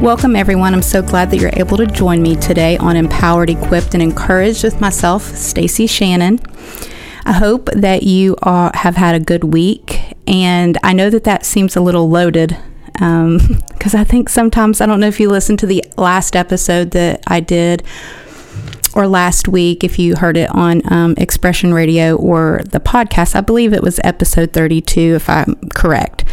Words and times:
Welcome, 0.00 0.34
everyone. 0.34 0.72
I'm 0.72 0.80
so 0.80 1.02
glad 1.02 1.30
that 1.30 1.36
you're 1.36 1.52
able 1.52 1.76
to 1.76 1.86
join 1.86 2.22
me 2.22 2.34
today 2.34 2.78
on 2.78 2.96
Empowered, 2.96 3.50
Equipped, 3.50 3.92
and 3.92 4.02
Encouraged 4.02 4.64
with 4.64 4.80
myself, 4.80 5.22
Stacy 5.36 5.86
Shannon. 5.86 6.40
I 7.26 7.32
hope 7.32 7.66
that 7.74 8.02
you 8.02 8.34
are, 8.42 8.70
have 8.72 8.96
had 8.96 9.14
a 9.14 9.20
good 9.20 9.44
week, 9.44 10.16
and 10.26 10.78
I 10.82 10.94
know 10.94 11.10
that 11.10 11.24
that 11.24 11.44
seems 11.44 11.76
a 11.76 11.82
little 11.82 12.08
loaded 12.08 12.56
because 12.94 13.02
um, 13.02 13.60
I 13.94 14.04
think 14.04 14.30
sometimes 14.30 14.80
I 14.80 14.86
don't 14.86 15.00
know 15.00 15.06
if 15.06 15.20
you 15.20 15.28
listened 15.28 15.58
to 15.58 15.66
the 15.66 15.84
last 15.98 16.34
episode 16.34 16.92
that 16.92 17.22
I 17.26 17.40
did 17.40 17.82
or 18.94 19.06
last 19.06 19.48
week 19.48 19.84
if 19.84 19.98
you 19.98 20.16
heard 20.16 20.36
it 20.36 20.50
on 20.50 20.82
um, 20.92 21.14
Expression 21.16 21.72
Radio 21.72 22.16
or 22.16 22.60
the 22.64 22.80
podcast. 22.80 23.34
I 23.34 23.40
believe 23.40 23.72
it 23.72 23.82
was 23.82 24.00
episode 24.02 24.52
32, 24.52 25.14
if 25.16 25.28
I'm 25.28 25.56
correct. 25.74 26.24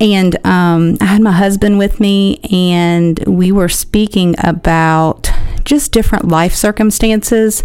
And 0.00 0.34
um, 0.46 0.96
I 1.00 1.06
had 1.06 1.22
my 1.22 1.32
husband 1.32 1.78
with 1.78 2.00
me, 2.00 2.40
and 2.50 3.18
we 3.26 3.52
were 3.52 3.68
speaking 3.68 4.34
about 4.38 5.30
just 5.64 5.92
different 5.92 6.28
life 6.28 6.54
circumstances 6.54 7.64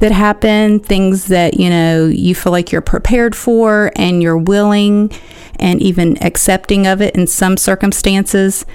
that 0.00 0.12
happen, 0.12 0.80
things 0.80 1.26
that, 1.26 1.58
you 1.58 1.70
know, 1.70 2.06
you 2.06 2.34
feel 2.34 2.52
like 2.52 2.70
you're 2.70 2.80
prepared 2.80 3.34
for 3.34 3.90
and 3.96 4.22
you're 4.22 4.36
willing 4.36 5.10
and 5.58 5.80
even 5.80 6.22
accepting 6.22 6.86
of 6.86 7.00
it 7.00 7.16
in 7.16 7.26
some 7.26 7.56
circumstances. 7.56 8.66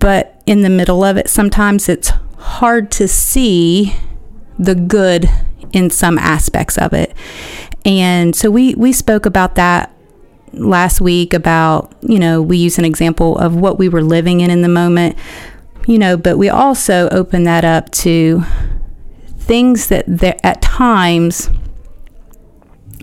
But 0.00 0.42
in 0.46 0.62
the 0.62 0.70
middle 0.70 1.04
of 1.04 1.16
it, 1.16 1.28
sometimes 1.28 1.88
it's 1.88 2.10
hard 2.36 2.90
to 2.92 3.06
see 3.06 3.94
the 4.60 4.74
good 4.74 5.28
in 5.72 5.90
some 5.90 6.18
aspects 6.18 6.76
of 6.78 6.92
it. 6.92 7.14
And 7.84 8.36
so 8.36 8.50
we 8.50 8.74
we 8.74 8.92
spoke 8.92 9.24
about 9.26 9.54
that 9.54 9.90
last 10.52 11.00
week 11.00 11.32
about, 11.32 11.92
you 12.02 12.18
know, 12.18 12.42
we 12.42 12.58
use 12.58 12.78
an 12.78 12.84
example 12.84 13.38
of 13.38 13.56
what 13.56 13.78
we 13.78 13.88
were 13.88 14.02
living 14.02 14.40
in 14.40 14.50
in 14.50 14.62
the 14.62 14.68
moment, 14.68 15.16
you 15.86 15.98
know, 15.98 16.16
but 16.16 16.36
we 16.36 16.48
also 16.48 17.08
open 17.10 17.44
that 17.44 17.64
up 17.64 17.90
to 17.90 18.44
things 19.38 19.88
that 19.88 20.04
there, 20.06 20.38
at 20.44 20.60
times 20.60 21.50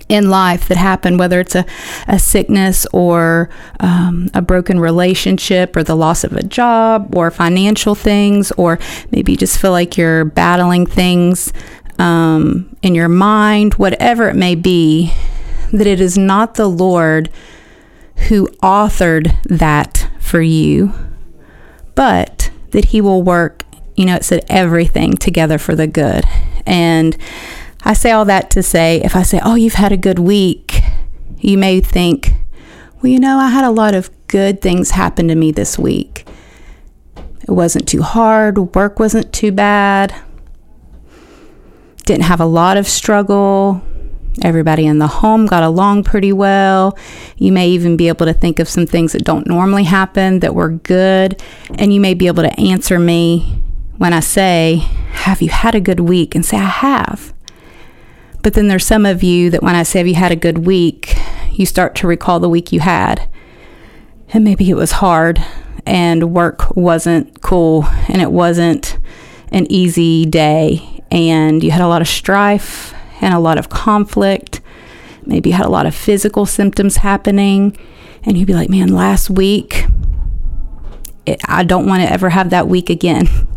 in 0.09 0.30
life 0.30 0.67
that 0.67 0.77
happen, 0.77 1.17
whether 1.17 1.39
it's 1.39 1.55
a, 1.55 1.66
a 2.08 2.17
sickness 2.17 2.86
or 2.94 3.50
um, 3.80 4.30
a 4.33 4.41
broken 4.41 4.80
relationship 4.80 5.75
or 5.75 5.83
the 5.83 5.95
loss 5.95 6.23
of 6.23 6.33
a 6.33 6.44
job 6.44 7.13
or 7.16 7.30
financial 7.30 7.94
things, 7.94 8.52
or 8.53 8.80
maybe 9.11 9.33
you 9.33 9.38
just 9.38 9.59
feel 9.59 9.72
like 9.72 9.97
you're 9.97 10.25
battling 10.25 10.85
things 10.85 11.52
um, 12.00 12.75
in 12.81 12.95
your 12.95 13.09
mind, 13.09 13.73
whatever 13.75 14.30
it 14.30 14.35
may 14.35 14.55
be, 14.55 15.13
that 15.73 15.88
it 15.88 16.00
is 16.00 16.17
not 16.17 16.55
the 16.55 16.69
Lord 16.69 17.30
who 18.30 18.47
authored 18.63 19.35
that 19.44 20.09
for 20.19 20.41
you, 20.41 20.94
but 21.95 22.50
that 22.72 22.85
He 22.85 23.02
will 23.02 23.23
work, 23.23 23.63
you 23.95 24.05
know, 24.05 24.16
it 24.16 24.23
said 24.23 24.45
everything 24.50 25.17
together 25.17 25.58
for 25.58 25.75
the 25.75 25.88
good. 25.88 26.23
And 26.66 27.17
I 27.88 27.93
say 27.93 28.11
all 28.11 28.25
that 28.25 28.49
to 28.49 28.61
say, 28.61 28.99
if 29.02 29.16
I 29.16 29.23
say, 29.23 29.39
oh, 29.41 29.55
you've 29.55 29.75
had 29.75 29.93
a 29.93 29.97
good 29.97 30.19
week, 30.19 30.81
you 31.38 31.57
may 31.57 31.80
think, 31.80 32.33
well, 33.02 33.09
you 33.09 33.17
know, 33.17 33.38
I 33.38 33.47
had 33.47 33.63
a 33.63 33.71
lot 33.71 33.95
of 33.95 34.11
good 34.27 34.61
things 34.61 34.91
happen 34.91 35.29
to 35.29 35.35
me 35.35 35.53
this 35.53 35.79
week. 35.79 36.27
It 37.16 37.52
wasn't 37.52 37.88
too 37.88 38.02
hard, 38.02 38.75
work 38.75 38.99
wasn't 38.99 39.31
too 39.31 39.53
bad, 39.53 40.13
didn't 42.03 42.25
have 42.25 42.41
a 42.41 42.45
lot 42.45 42.75
of 42.75 42.89
struggle. 42.89 43.81
Everybody 44.44 44.85
in 44.85 44.99
the 44.99 45.07
home 45.07 45.45
got 45.45 45.63
along 45.63 46.03
pretty 46.03 46.33
well. 46.33 46.97
You 47.38 47.53
may 47.53 47.69
even 47.69 47.95
be 47.95 48.09
able 48.09 48.25
to 48.25 48.33
think 48.33 48.59
of 48.59 48.67
some 48.67 48.85
things 48.85 49.13
that 49.13 49.23
don't 49.23 49.47
normally 49.47 49.85
happen 49.85 50.41
that 50.41 50.53
were 50.53 50.72
good. 50.72 51.41
And 51.75 51.94
you 51.94 52.01
may 52.01 52.16
be 52.16 52.27
able 52.27 52.44
to 52.44 52.59
answer 52.59 52.99
me 52.99 53.61
when 53.95 54.11
I 54.11 54.19
say, 54.19 54.85
Have 55.11 55.41
you 55.41 55.49
had 55.49 55.73
a 55.73 55.79
good 55.79 56.01
week? 56.01 56.35
And 56.35 56.45
say, 56.45 56.57
I 56.57 56.66
have. 56.66 57.33
But 58.47 58.53
then 58.53 58.69
there's 58.69 58.85
some 58.85 59.06
of 59.06 59.24
you 59.24 59.50
that 59.50 59.62
when 59.62 59.75
I 59.75 59.84
say, 59.84 60.00
Have 60.00 60.08
you 60.08 60.16
had 60.16 60.31
a 60.31 60.35
good 60.38 60.59
week? 60.59 61.18
you 61.52 61.66
start 61.66 61.96
to 61.96 62.08
recall 62.08 62.40
the 62.40 62.47
week 62.47 62.72
you 62.72 62.80
had. 62.80 63.30
And 64.30 64.46
maybe 64.46 64.69
it 64.69 64.75
was 64.75 64.94
hard 64.94 65.44
and 65.85 66.34
work 66.34 66.74
wasn't 66.74 67.41
cool 67.41 67.84
and 68.07 68.22
it 68.22 68.31
wasn't 68.31 69.00
an 69.52 69.69
easy 69.69 70.24
day 70.24 71.03
and 71.12 71.62
you 71.62 71.72
had 71.72 71.81
a 71.81 71.90
lot 71.90 72.02
of 72.02 72.07
strife 72.07 72.94
and 73.19 73.34
a 73.34 73.40
lot 73.40 73.57
of 73.57 73.68
conflict. 73.68 74.62
Maybe 75.25 75.50
you 75.50 75.56
had 75.57 75.66
a 75.66 75.69
lot 75.69 75.86
of 75.86 75.94
physical 75.94 76.46
symptoms 76.46 76.96
happening 76.96 77.78
and 78.24 78.38
you'd 78.38 78.47
be 78.47 78.53
like, 78.53 78.69
man, 78.69 78.94
last 78.94 79.30
week, 79.30 79.88
it, 81.25 81.41
I 81.50 81.66
don't 81.66 81.86
want 81.86 82.02
to 82.02 82.09
ever 82.09 82.30
have 82.30 82.52
that 82.52 82.69
week 82.69 82.90
again. 82.90 83.28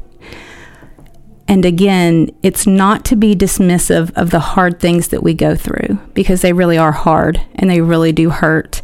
And 1.50 1.64
again, 1.64 2.30
it's 2.44 2.64
not 2.64 3.04
to 3.06 3.16
be 3.16 3.34
dismissive 3.34 4.12
of 4.16 4.30
the 4.30 4.38
hard 4.38 4.78
things 4.78 5.08
that 5.08 5.24
we 5.24 5.34
go 5.34 5.56
through 5.56 5.98
because 6.14 6.42
they 6.42 6.52
really 6.52 6.78
are 6.78 6.92
hard 6.92 7.40
and 7.56 7.68
they 7.68 7.80
really 7.80 8.12
do 8.12 8.30
hurt. 8.30 8.82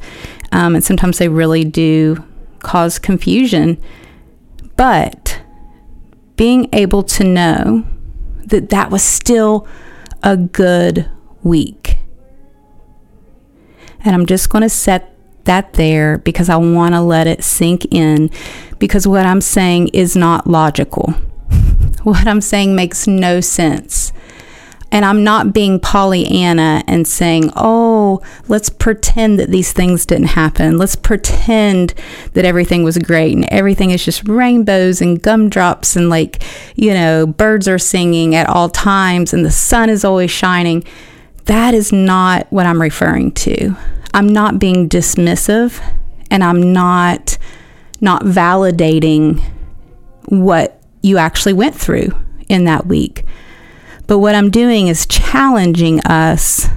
Um, 0.50 0.75
and 0.75 0.82
sometimes 0.82 1.19
they 1.19 1.28
really 1.28 1.62
do 1.62 2.25
cause 2.65 2.99
confusion. 2.99 3.81
But 4.75 5.41
being 6.34 6.69
able 6.72 7.04
to 7.04 7.22
know 7.22 7.84
that 8.47 8.71
that 8.71 8.91
was 8.91 9.04
still 9.04 9.69
a 10.25 10.37
good 10.37 11.09
week. 11.44 11.98
And 14.00 14.12
I'm 14.12 14.27
just 14.27 14.50
going 14.50 14.62
to 14.62 14.69
set 14.69 15.15
that 15.44 15.75
there 15.75 16.19
because 16.19 16.48
I 16.48 16.56
want 16.56 16.97
to 16.97 17.00
let 17.00 17.28
it 17.28 17.44
sink 17.44 17.87
in 17.93 18.28
because 18.81 19.06
what 19.06 19.25
I'm 19.25 19.41
saying 19.41 19.88
is 19.88 20.16
not 20.16 20.48
logical. 20.48 21.15
What 22.03 22.27
I'm 22.27 22.41
saying 22.41 22.77
makes 22.77 23.07
no 23.07 23.41
sense. 23.41 24.12
And 24.93 25.05
I'm 25.05 25.25
not 25.25 25.53
being 25.53 25.81
Pollyanna 25.81 26.84
and 26.87 27.07
saying, 27.07 27.51
oh, 27.57 28.23
let's 28.47 28.71
pretend 28.71 29.39
that 29.41 29.51
these 29.51 29.73
things 29.73 30.07
didn't 30.07 30.29
happen. 30.29 30.79
Let's 30.79 30.95
pretend 30.95 31.93
that 32.34 32.45
everything 32.45 32.84
was 32.84 32.97
great 32.97 33.34
and 33.34 33.45
everything 33.47 33.91
is 33.91 34.05
just 34.05 34.27
rainbows 34.29 35.01
and 35.01 35.21
gumdrops 35.21 35.97
and, 35.97 36.09
like, 36.09 36.43
you 36.77 36.95
know, 36.95 37.27
birds 37.27 37.67
are 37.67 37.79
singing 37.79 38.37
at 38.37 38.49
all 38.49 38.69
times 38.69 39.34
and 39.34 39.45
the 39.45 39.51
sun 39.51 39.91
is 39.91 40.05
always 40.05 40.31
shining. 40.31 40.84
That 41.47 41.75
is 41.75 41.93
not 41.93 42.47
what 42.51 42.67
I'm 42.67 42.81
referring 42.81 43.33
to. 43.33 43.77
I'm 44.15 44.28
not 44.28 44.61
being 44.61 44.89
dismissive 44.89 45.83
and 46.31 46.45
I'm 46.45 46.73
not 46.73 47.39
not 48.01 48.23
validating 48.23 49.43
what 50.27 50.75
you 51.03 51.19
actually 51.19 51.53
went 51.53 51.75
through 51.75 52.11
in 52.49 52.65
that 52.65 52.87
week. 52.87 53.25
But 54.07 54.19
what 54.19 54.34
I'm 54.34 54.51
doing 54.51 54.89
is 54.89 55.07
challenging 55.07 56.01
us 56.01 56.69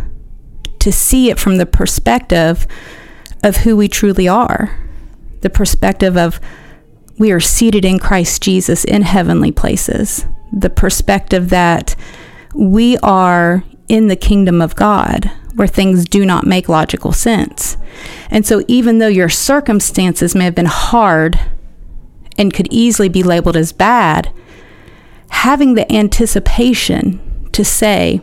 to 0.80 0.92
see 0.92 1.30
it 1.30 1.40
from 1.40 1.58
the 1.58 1.66
perspective 1.66 2.66
of 3.44 3.58
who 3.58 3.76
we 3.76 3.88
truly 3.88 4.28
are, 4.28 4.78
the 5.42 5.50
perspective 5.50 6.18
of 6.18 6.40
we 7.18 7.32
are 7.32 7.40
seated 7.40 7.86
in 7.86 8.00
Christ 8.00 8.42
Jesus 8.42 8.86
in 8.86 9.02
heavenly 9.02 9.52
places, 9.52 10.26
the 10.52 10.70
perspective 10.70 11.50
that 11.50 11.96
we 12.56 12.98
are 13.00 13.64
in 13.88 14.08
the 14.08 14.16
kingdom 14.16 14.62
of 14.62 14.76
God 14.76 15.30
where 15.56 15.68
things 15.68 16.06
do 16.06 16.26
not 16.26 16.46
make 16.46 16.70
logical 16.70 17.12
sense. 17.12 17.76
And 18.32 18.46
so, 18.46 18.64
even 18.68 19.00
though 19.00 19.08
your 19.08 19.30
circumstances 19.30 20.34
may 20.34 20.46
have 20.46 20.56
been 20.56 20.66
hard 20.66 21.40
and 22.40 22.54
could 22.54 22.68
easily 22.72 23.10
be 23.10 23.22
labeled 23.22 23.58
as 23.58 23.72
bad, 23.72 24.34
having 25.30 25.76
the 25.76 25.92
anticipation 25.94 27.48
to 27.52 27.64
say, 27.64 28.22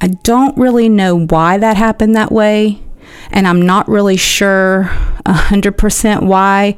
I 0.00 0.08
don't 0.08 0.58
really 0.58 0.88
know 0.88 1.18
why 1.18 1.56
that 1.56 1.76
happened 1.76 2.14
that 2.16 2.32
way, 2.32 2.82
and 3.30 3.48
I'm 3.48 3.62
not 3.62 3.88
really 3.88 4.16
sure 4.16 4.90
100% 5.24 6.22
why 6.24 6.76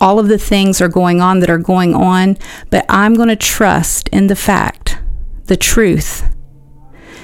all 0.00 0.18
of 0.18 0.28
the 0.28 0.38
things 0.38 0.80
are 0.80 0.88
going 0.88 1.20
on 1.20 1.40
that 1.40 1.50
are 1.50 1.58
going 1.58 1.94
on, 1.94 2.36
but 2.70 2.84
I'm 2.88 3.14
going 3.14 3.28
to 3.28 3.36
trust 3.36 4.08
in 4.08 4.26
the 4.26 4.36
fact, 4.36 4.98
the 5.44 5.56
truth, 5.56 6.28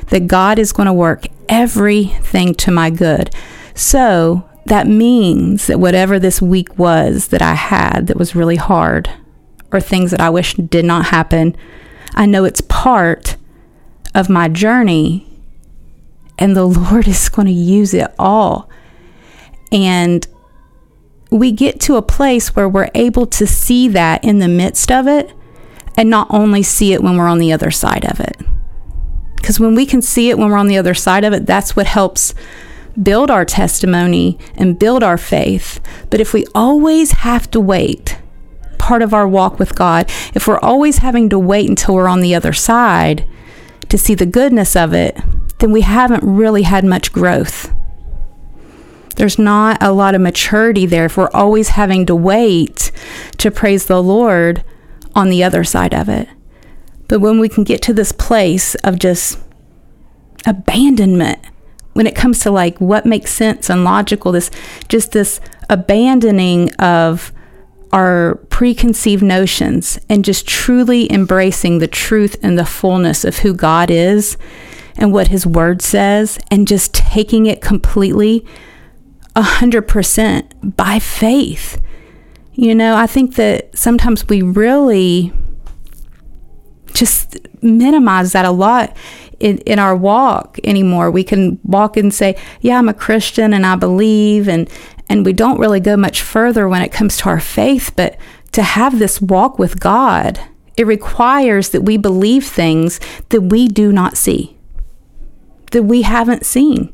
that 0.08 0.26
God 0.26 0.58
is 0.58 0.72
going 0.72 0.86
to 0.86 0.92
work 0.92 1.26
everything 1.48 2.54
to 2.56 2.70
my 2.70 2.90
good. 2.90 3.34
So 3.74 4.48
that 4.70 4.86
means 4.86 5.66
that 5.66 5.80
whatever 5.80 6.20
this 6.20 6.40
week 6.40 6.78
was 6.78 7.28
that 7.28 7.42
I 7.42 7.54
had 7.54 8.06
that 8.06 8.16
was 8.16 8.36
really 8.36 8.54
hard, 8.54 9.10
or 9.72 9.80
things 9.80 10.12
that 10.12 10.20
I 10.20 10.30
wish 10.30 10.54
did 10.54 10.84
not 10.84 11.06
happen, 11.06 11.56
I 12.14 12.26
know 12.26 12.44
it's 12.44 12.60
part 12.60 13.36
of 14.14 14.28
my 14.28 14.46
journey, 14.46 15.26
and 16.38 16.56
the 16.56 16.64
Lord 16.66 17.08
is 17.08 17.28
going 17.28 17.46
to 17.46 17.52
use 17.52 17.94
it 17.94 18.14
all. 18.16 18.70
And 19.72 20.24
we 21.32 21.50
get 21.50 21.80
to 21.80 21.96
a 21.96 22.02
place 22.02 22.54
where 22.54 22.68
we're 22.68 22.90
able 22.94 23.26
to 23.26 23.48
see 23.48 23.88
that 23.88 24.22
in 24.22 24.38
the 24.38 24.46
midst 24.46 24.92
of 24.92 25.08
it 25.08 25.32
and 25.96 26.08
not 26.08 26.28
only 26.30 26.62
see 26.62 26.92
it 26.92 27.02
when 27.02 27.16
we're 27.16 27.26
on 27.26 27.38
the 27.38 27.52
other 27.52 27.72
side 27.72 28.04
of 28.04 28.20
it. 28.20 28.36
Because 29.34 29.58
when 29.58 29.74
we 29.74 29.84
can 29.84 30.00
see 30.00 30.30
it 30.30 30.38
when 30.38 30.48
we're 30.48 30.56
on 30.56 30.68
the 30.68 30.78
other 30.78 30.94
side 30.94 31.24
of 31.24 31.32
it, 31.32 31.44
that's 31.44 31.74
what 31.74 31.86
helps 31.86 32.34
build 33.02 33.30
our 33.30 33.44
testimony 33.44 34.38
and 34.54 34.78
build 34.78 35.02
our 35.02 35.18
faith. 35.18 35.80
But 36.10 36.20
if 36.20 36.32
we 36.32 36.46
always 36.54 37.12
have 37.12 37.50
to 37.52 37.60
wait, 37.60 38.18
part 38.80 39.02
of 39.02 39.14
our 39.14 39.28
walk 39.28 39.58
with 39.58 39.76
God. 39.76 40.10
If 40.34 40.48
we're 40.48 40.58
always 40.58 40.98
having 40.98 41.28
to 41.28 41.38
wait 41.38 41.68
until 41.68 41.94
we're 41.94 42.08
on 42.08 42.22
the 42.22 42.34
other 42.34 42.52
side 42.52 43.24
to 43.88 43.96
see 43.96 44.14
the 44.14 44.26
goodness 44.26 44.74
of 44.74 44.92
it, 44.92 45.16
then 45.58 45.70
we 45.70 45.82
haven't 45.82 46.24
really 46.24 46.62
had 46.62 46.84
much 46.84 47.12
growth. 47.12 47.72
There's 49.14 49.38
not 49.38 49.82
a 49.82 49.92
lot 49.92 50.14
of 50.14 50.22
maturity 50.22 50.86
there 50.86 51.04
if 51.04 51.16
we're 51.16 51.30
always 51.34 51.68
having 51.68 52.06
to 52.06 52.16
wait 52.16 52.90
to 53.36 53.50
praise 53.50 53.86
the 53.86 54.02
Lord 54.02 54.64
on 55.14 55.28
the 55.28 55.44
other 55.44 55.62
side 55.62 55.94
of 55.94 56.08
it. 56.08 56.28
But 57.06 57.20
when 57.20 57.38
we 57.38 57.48
can 57.48 57.64
get 57.64 57.82
to 57.82 57.92
this 57.92 58.12
place 58.12 58.74
of 58.76 58.98
just 58.98 59.38
abandonment, 60.46 61.40
when 61.92 62.06
it 62.06 62.14
comes 62.14 62.40
to 62.40 62.50
like 62.50 62.78
what 62.78 63.06
makes 63.06 63.32
sense 63.32 63.68
and 63.68 63.84
logical, 63.84 64.32
this 64.32 64.50
just 64.88 65.12
this 65.12 65.40
abandoning 65.68 66.72
of 66.74 67.32
our 67.92 68.36
preconceived 68.50 69.22
notions 69.22 69.98
and 70.08 70.24
just 70.24 70.46
truly 70.46 71.10
embracing 71.12 71.78
the 71.78 71.88
truth 71.88 72.36
and 72.42 72.58
the 72.58 72.64
fullness 72.64 73.24
of 73.24 73.38
who 73.38 73.52
God 73.52 73.90
is 73.90 74.36
and 74.96 75.12
what 75.12 75.28
His 75.28 75.46
Word 75.46 75.80
says, 75.82 76.38
and 76.50 76.68
just 76.68 76.92
taking 76.92 77.46
it 77.46 77.62
completely, 77.62 78.44
a 79.34 79.42
hundred 79.42 79.88
percent 79.88 80.76
by 80.76 80.98
faith. 80.98 81.80
You 82.52 82.74
know, 82.74 82.96
I 82.96 83.06
think 83.06 83.36
that 83.36 83.76
sometimes 83.76 84.28
we 84.28 84.42
really 84.42 85.32
just 86.92 87.38
minimize 87.62 88.32
that 88.32 88.44
a 88.44 88.50
lot 88.50 88.94
in, 89.40 89.58
in 89.58 89.78
our 89.78 89.96
walk 89.96 90.58
anymore. 90.62 91.10
We 91.10 91.24
can 91.24 91.58
walk 91.64 91.96
and 91.96 92.12
say, 92.14 92.36
Yeah, 92.60 92.78
I'm 92.78 92.88
a 92.88 92.94
Christian 92.94 93.52
and 93.52 93.66
I 93.66 93.76
believe, 93.76 94.48
and, 94.48 94.70
and 95.08 95.24
we 95.24 95.32
don't 95.32 95.58
really 95.58 95.80
go 95.80 95.96
much 95.96 96.22
further 96.22 96.68
when 96.68 96.82
it 96.82 96.92
comes 96.92 97.16
to 97.18 97.28
our 97.28 97.40
faith. 97.40 97.92
But 97.96 98.16
to 98.52 98.62
have 98.62 98.98
this 98.98 99.20
walk 99.20 99.58
with 99.58 99.80
God, 99.80 100.40
it 100.76 100.86
requires 100.86 101.70
that 101.70 101.82
we 101.82 101.96
believe 101.96 102.46
things 102.46 103.00
that 103.30 103.42
we 103.42 103.66
do 103.66 103.92
not 103.92 104.16
see, 104.16 104.56
that 105.72 105.82
we 105.82 106.02
haven't 106.02 106.46
seen. 106.46 106.92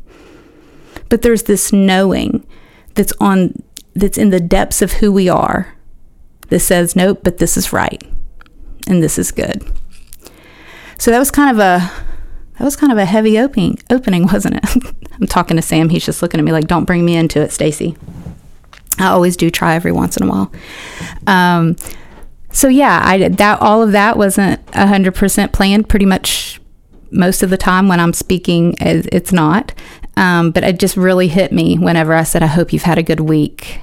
But 1.09 1.23
there's 1.23 1.45
this 1.45 1.73
knowing 1.73 2.47
that's 2.95 3.13
on 3.21 3.63
that's 3.95 4.19
in 4.19 4.31
the 4.31 4.41
depths 4.41 4.83
of 4.83 4.93
who 4.93 5.11
we 5.11 5.29
are 5.29 5.75
that 6.49 6.61
says, 6.61 6.95
nope, 6.95 7.21
but 7.23 7.39
this 7.39 7.57
is 7.57 7.73
right 7.73 8.03
and 8.87 9.03
this 9.03 9.19
is 9.19 9.33
good. 9.33 9.65
So 10.99 11.11
that 11.11 11.19
was 11.19 11.31
kind 11.31 11.51
of 11.51 11.59
a 11.59 11.91
that 12.59 12.65
was 12.65 12.77
kind 12.77 12.93
of 12.93 12.99
a 12.99 13.05
heavy 13.05 13.39
opening, 13.39 13.79
opening, 13.91 14.27
wasn't 14.33 14.57
it? 14.57 14.95
I'm 15.21 15.27
talking 15.27 15.57
to 15.57 15.63
Sam. 15.63 15.89
He's 15.89 16.05
just 16.05 16.23
looking 16.23 16.41
at 16.41 16.45
me 16.45 16.53
like, 16.53 16.67
"Don't 16.67 16.85
bring 16.85 17.05
me 17.05 17.17
into 17.17 17.41
it, 17.41 17.53
Stacy." 17.53 17.97
I 18.99 19.09
always 19.09 19.37
do 19.37 19.51
try 19.51 19.75
every 19.75 19.93
once 19.93 20.17
in 20.17 20.23
a 20.23 20.27
while. 20.27 20.53
Um, 21.27 21.77
so 22.51 22.69
yeah, 22.69 23.01
I 23.05 23.29
that 23.29 23.61
all 23.61 23.83
of 23.83 23.93
that 23.93 24.17
wasn't 24.17 24.61
hundred 24.75 25.15
percent 25.15 25.53
planned. 25.53 25.89
Pretty 25.89 26.07
much 26.07 26.61
most 27.11 27.43
of 27.43 27.51
the 27.51 27.57
time 27.57 27.89
when 27.89 28.01
I'm 28.01 28.13
speaking, 28.13 28.75
it's 28.81 29.33
not. 29.33 29.73
Um, 30.17 30.51
but 30.51 30.65
it 30.65 30.79
just 30.79 30.97
really 30.97 31.29
hit 31.29 31.53
me 31.53 31.77
whenever 31.77 32.15
I 32.15 32.23
said, 32.23 32.43
"I 32.43 32.47
hope 32.47 32.73
you've 32.73 32.83
had 32.83 32.99
a 32.99 33.03
good 33.03 33.21
week." 33.21 33.81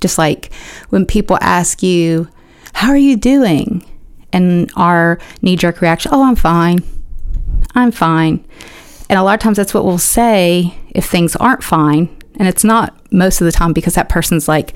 Just 0.00 0.16
like 0.16 0.52
when 0.88 1.04
people 1.04 1.38
ask 1.42 1.82
you, 1.82 2.28
"How 2.72 2.88
are 2.88 2.96
you 2.96 3.16
doing?" 3.16 3.84
and 4.32 4.70
our 4.76 5.18
knee 5.42 5.56
jerk 5.56 5.80
reaction, 5.80 6.12
"Oh, 6.14 6.24
I'm 6.24 6.36
fine." 6.36 6.82
I'm 7.76 7.92
fine. 7.92 8.44
And 9.08 9.18
a 9.18 9.22
lot 9.22 9.34
of 9.34 9.40
times 9.40 9.58
that's 9.58 9.74
what 9.74 9.84
we'll 9.84 9.98
say 9.98 10.76
if 10.90 11.04
things 11.04 11.36
aren't 11.36 11.62
fine. 11.62 12.08
And 12.38 12.48
it's 12.48 12.64
not 12.64 12.96
most 13.12 13.40
of 13.40 13.44
the 13.44 13.52
time 13.52 13.72
because 13.72 13.94
that 13.94 14.08
person's 14.08 14.48
like, 14.48 14.74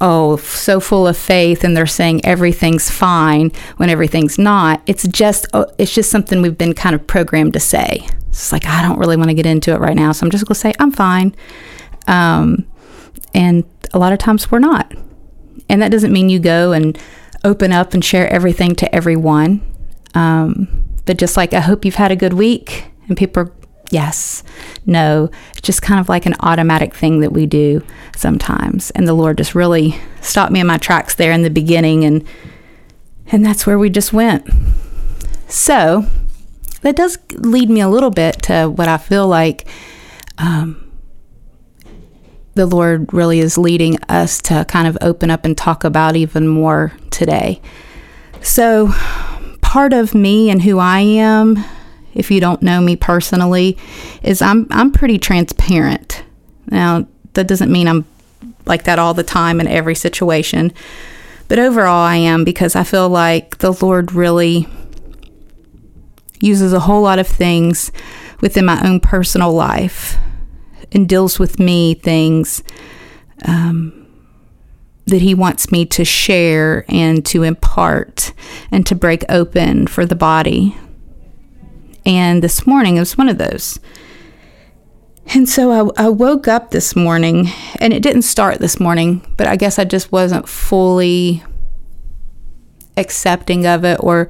oh, 0.00 0.36
so 0.36 0.78
full 0.78 1.06
of 1.06 1.16
faith 1.16 1.64
and 1.64 1.76
they're 1.76 1.86
saying 1.86 2.24
everything's 2.24 2.90
fine 2.90 3.50
when 3.78 3.90
everything's 3.90 4.38
not. 4.38 4.82
It's 4.86 5.06
just 5.08 5.46
oh, 5.54 5.66
it's 5.78 5.94
just 5.94 6.10
something 6.10 6.42
we've 6.42 6.56
been 6.56 6.74
kind 6.74 6.94
of 6.94 7.06
programmed 7.06 7.54
to 7.54 7.60
say. 7.60 8.06
It's 8.28 8.52
like 8.52 8.66
I 8.66 8.82
don't 8.82 8.98
really 8.98 9.16
want 9.16 9.30
to 9.30 9.34
get 9.34 9.46
into 9.46 9.72
it 9.72 9.80
right 9.80 9.96
now, 9.96 10.12
so 10.12 10.24
I'm 10.24 10.30
just 10.30 10.46
going 10.46 10.54
to 10.54 10.60
say 10.60 10.72
I'm 10.78 10.92
fine. 10.92 11.34
Um, 12.06 12.66
and 13.34 13.64
a 13.92 13.98
lot 13.98 14.12
of 14.12 14.18
times 14.18 14.50
we're 14.50 14.58
not. 14.58 14.92
And 15.68 15.82
that 15.82 15.90
doesn't 15.90 16.12
mean 16.12 16.28
you 16.28 16.38
go 16.38 16.72
and 16.72 16.98
open 17.44 17.72
up 17.72 17.94
and 17.94 18.04
share 18.04 18.28
everything 18.28 18.74
to 18.76 18.94
everyone. 18.94 19.60
Um, 20.14 20.85
but 21.06 21.16
just 21.16 21.36
like, 21.36 21.54
I 21.54 21.60
hope 21.60 21.84
you've 21.84 21.94
had 21.94 22.12
a 22.12 22.16
good 22.16 22.34
week. 22.34 22.86
And 23.08 23.16
people 23.16 23.44
are, 23.44 23.52
yes, 23.90 24.42
no. 24.84 25.30
Just 25.62 25.80
kind 25.80 26.00
of 26.00 26.08
like 26.08 26.26
an 26.26 26.34
automatic 26.40 26.94
thing 26.94 27.20
that 27.20 27.32
we 27.32 27.46
do 27.46 27.82
sometimes. 28.14 28.90
And 28.90 29.08
the 29.08 29.14
Lord 29.14 29.38
just 29.38 29.54
really 29.54 29.98
stopped 30.20 30.52
me 30.52 30.60
in 30.60 30.66
my 30.66 30.78
tracks 30.78 31.14
there 31.14 31.32
in 31.32 31.42
the 31.42 31.50
beginning. 31.50 32.04
And, 32.04 32.26
and 33.32 33.46
that's 33.46 33.66
where 33.66 33.78
we 33.78 33.88
just 33.88 34.12
went. 34.12 34.48
So 35.48 36.04
that 36.82 36.96
does 36.96 37.18
lead 37.34 37.70
me 37.70 37.80
a 37.80 37.88
little 37.88 38.10
bit 38.10 38.42
to 38.42 38.66
what 38.68 38.88
I 38.88 38.98
feel 38.98 39.26
like 39.28 39.66
um, 40.38 40.86
the 42.54 42.66
Lord 42.66 43.12
really 43.12 43.38
is 43.38 43.56
leading 43.56 44.02
us 44.04 44.40
to 44.42 44.64
kind 44.66 44.88
of 44.88 44.98
open 45.00 45.30
up 45.30 45.44
and 45.44 45.56
talk 45.56 45.84
about 45.84 46.16
even 46.16 46.48
more 46.48 46.92
today. 47.10 47.60
So, 48.40 48.92
part 49.76 49.92
of 49.92 50.14
me 50.14 50.48
and 50.48 50.62
who 50.62 50.78
I 50.78 51.00
am, 51.00 51.62
if 52.14 52.30
you 52.30 52.40
don't 52.40 52.62
know 52.62 52.80
me 52.80 52.96
personally, 52.96 53.76
is 54.22 54.40
I'm 54.40 54.66
I'm 54.70 54.90
pretty 54.90 55.18
transparent. 55.18 56.24
Now, 56.70 57.06
that 57.34 57.46
doesn't 57.46 57.70
mean 57.70 57.86
I'm 57.86 58.06
like 58.64 58.84
that 58.84 58.98
all 58.98 59.12
the 59.12 59.22
time 59.22 59.60
in 59.60 59.68
every 59.68 59.94
situation, 59.94 60.72
but 61.48 61.58
overall 61.58 62.06
I 62.06 62.16
am 62.16 62.42
because 62.42 62.74
I 62.74 62.84
feel 62.84 63.10
like 63.10 63.58
the 63.58 63.70
Lord 63.70 64.14
really 64.14 64.66
uses 66.40 66.72
a 66.72 66.80
whole 66.80 67.02
lot 67.02 67.18
of 67.18 67.26
things 67.26 67.92
within 68.40 68.64
my 68.64 68.80
own 68.82 68.98
personal 68.98 69.52
life 69.52 70.16
and 70.92 71.06
deals 71.06 71.38
with 71.38 71.58
me 71.58 71.92
things 71.92 72.62
um, 73.44 74.05
that 75.06 75.22
He 75.22 75.34
wants 75.34 75.70
me 75.72 75.86
to 75.86 76.04
share 76.04 76.84
and 76.88 77.24
to 77.26 77.42
impart 77.42 78.32
and 78.70 78.86
to 78.86 78.94
break 78.94 79.24
open 79.28 79.86
for 79.86 80.04
the 80.04 80.14
body. 80.14 80.76
And 82.04 82.42
this 82.42 82.66
morning 82.66 82.96
it 82.96 83.00
was 83.00 83.18
one 83.18 83.28
of 83.28 83.38
those. 83.38 83.80
And 85.34 85.48
so 85.48 85.92
I, 85.96 86.04
I, 86.04 86.08
woke 86.08 86.46
up 86.46 86.70
this 86.70 86.94
morning, 86.94 87.48
and 87.80 87.92
it 87.92 88.00
didn't 88.00 88.22
start 88.22 88.60
this 88.60 88.78
morning, 88.78 89.26
but 89.36 89.48
I 89.48 89.56
guess 89.56 89.76
I 89.76 89.84
just 89.84 90.12
wasn't 90.12 90.48
fully 90.48 91.42
accepting 92.96 93.66
of 93.66 93.84
it 93.84 93.98
or 94.00 94.28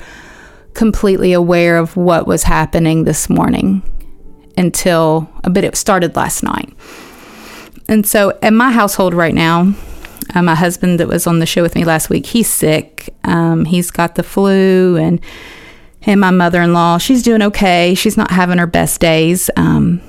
completely 0.73 1.35
aware 1.35 1.77
of 1.77 1.97
what 1.97 2.27
was 2.27 2.45
happening 2.45 3.05
this 3.05 3.29
morning 3.29 3.83
until, 4.57 5.31
but 5.43 5.65
it 5.65 5.77
started 5.77 6.17
last 6.17 6.43
night. 6.43 6.73
And 7.89 8.07
so 8.07 8.31
in 8.43 8.57
my 8.57 8.73
household 8.73 9.13
right 9.13 9.35
now, 9.35 9.75
uh, 10.35 10.43
my 10.43 10.55
husband 10.55 11.01
that 11.01 11.09
was 11.09 11.27
on 11.27 11.39
the 11.39 11.47
show 11.47 11.63
with 11.63 11.75
me 11.75 11.85
last 11.85 12.11
week, 12.11 12.27
he's 12.27 12.49
sick. 12.49 13.15
Um, 13.25 13.65
he's 13.65 13.91
got 13.91 14.17
the 14.17 14.23
flu, 14.23 14.97
and 14.97 15.21
and 16.03 16.21
my 16.21 16.31
mother 16.31 16.63
in 16.63 16.73
law, 16.73 16.99
she's 16.99 17.23
doing 17.23 17.43
okay. 17.43 17.95
She's 17.95 18.17
not 18.17 18.31
having 18.31 18.59
her 18.59 18.67
best 18.67 19.01
days. 19.01 19.51
Um, 19.57 20.01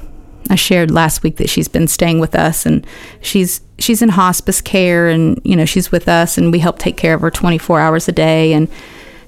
I 0.49 0.55
shared 0.55 0.91
last 0.91 1.23
week 1.23 1.37
that 1.37 1.49
she's 1.49 1.67
been 1.67 1.87
staying 1.87 2.19
with 2.19 2.35
us, 2.35 2.65
and 2.65 2.85
she's 3.21 3.61
she's 3.79 4.01
in 4.01 4.09
hospice 4.09 4.61
care, 4.61 5.07
and 5.07 5.39
you 5.43 5.55
know 5.55 5.65
she's 5.65 5.91
with 5.91 6.07
us, 6.07 6.37
and 6.37 6.51
we 6.51 6.59
help 6.59 6.79
take 6.79 6.97
care 6.97 7.13
of 7.13 7.21
her 7.21 7.31
24 7.31 7.79
hours 7.79 8.07
a 8.07 8.11
day, 8.11 8.53
and 8.53 8.67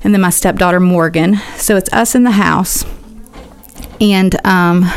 and 0.04 0.14
then 0.14 0.22
my 0.22 0.30
stepdaughter 0.30 0.80
Morgan. 0.80 1.38
So 1.58 1.76
it's 1.76 1.92
us 1.94 2.16
in 2.16 2.24
the 2.24 2.32
house, 2.32 2.86
and 4.02 4.36
um, 4.46 4.90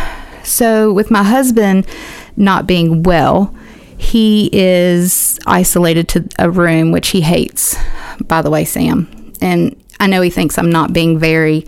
so 0.43 0.93
with 0.93 1.11
my 1.11 1.23
husband 1.23 1.87
not 2.37 2.67
being 2.67 3.03
well 3.03 3.55
he 4.03 4.51
is 4.53 5.39
isolated 5.47 6.09
to 6.09 6.29
a 6.39 6.51
room, 6.51 6.91
which 6.91 7.09
he 7.09 7.21
hates, 7.21 7.77
by 8.27 8.43
the 8.43 8.51
way, 8.51 8.65
Sam. 8.65 9.33
And 9.41 9.81
I 10.01 10.09
know 10.09 10.21
he 10.23 10.31
thinks 10.31 10.59
I'm 10.59 10.73
not 10.73 10.93
being 10.93 11.19
very, 11.19 11.65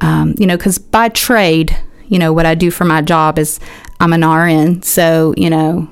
um, 0.00 0.34
you 0.38 0.46
know, 0.46 0.56
because 0.56 0.78
by 0.78 1.08
trade, 1.08 1.78
you 2.08 2.18
know, 2.18 2.32
what 2.32 2.46
I 2.46 2.56
do 2.56 2.72
for 2.72 2.84
my 2.84 3.00
job 3.00 3.38
is 3.38 3.60
I'm 4.00 4.12
an 4.12 4.28
RN. 4.28 4.82
So, 4.82 5.34
you 5.36 5.50
know, 5.50 5.88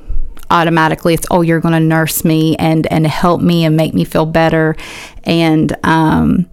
automatically 0.50 1.14
it's, 1.14 1.26
oh, 1.30 1.42
you're 1.42 1.60
going 1.60 1.74
to 1.74 1.80
nurse 1.80 2.24
me 2.24 2.56
and, 2.56 2.90
and 2.92 3.06
help 3.06 3.40
me 3.40 3.64
and 3.64 3.76
make 3.76 3.94
me 3.94 4.04
feel 4.04 4.26
better. 4.26 4.74
And 5.22 5.76
um, 5.84 6.50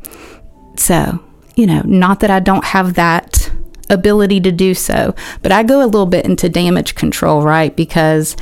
so, 0.77 1.23
you 1.55 1.65
know, 1.65 1.81
not 1.85 2.19
that 2.19 2.29
I 2.29 2.39
don't 2.39 2.65
have 2.65 2.93
that 2.93 3.51
ability 3.89 4.41
to 4.41 4.51
do 4.51 4.75
so, 4.75 5.15
but 5.41 5.51
I 5.51 5.63
go 5.63 5.83
a 5.83 5.85
little 5.85 6.05
bit 6.05 6.25
into 6.25 6.49
damage 6.49 6.93
control, 6.93 7.41
right? 7.41 7.75
Because 7.75 8.35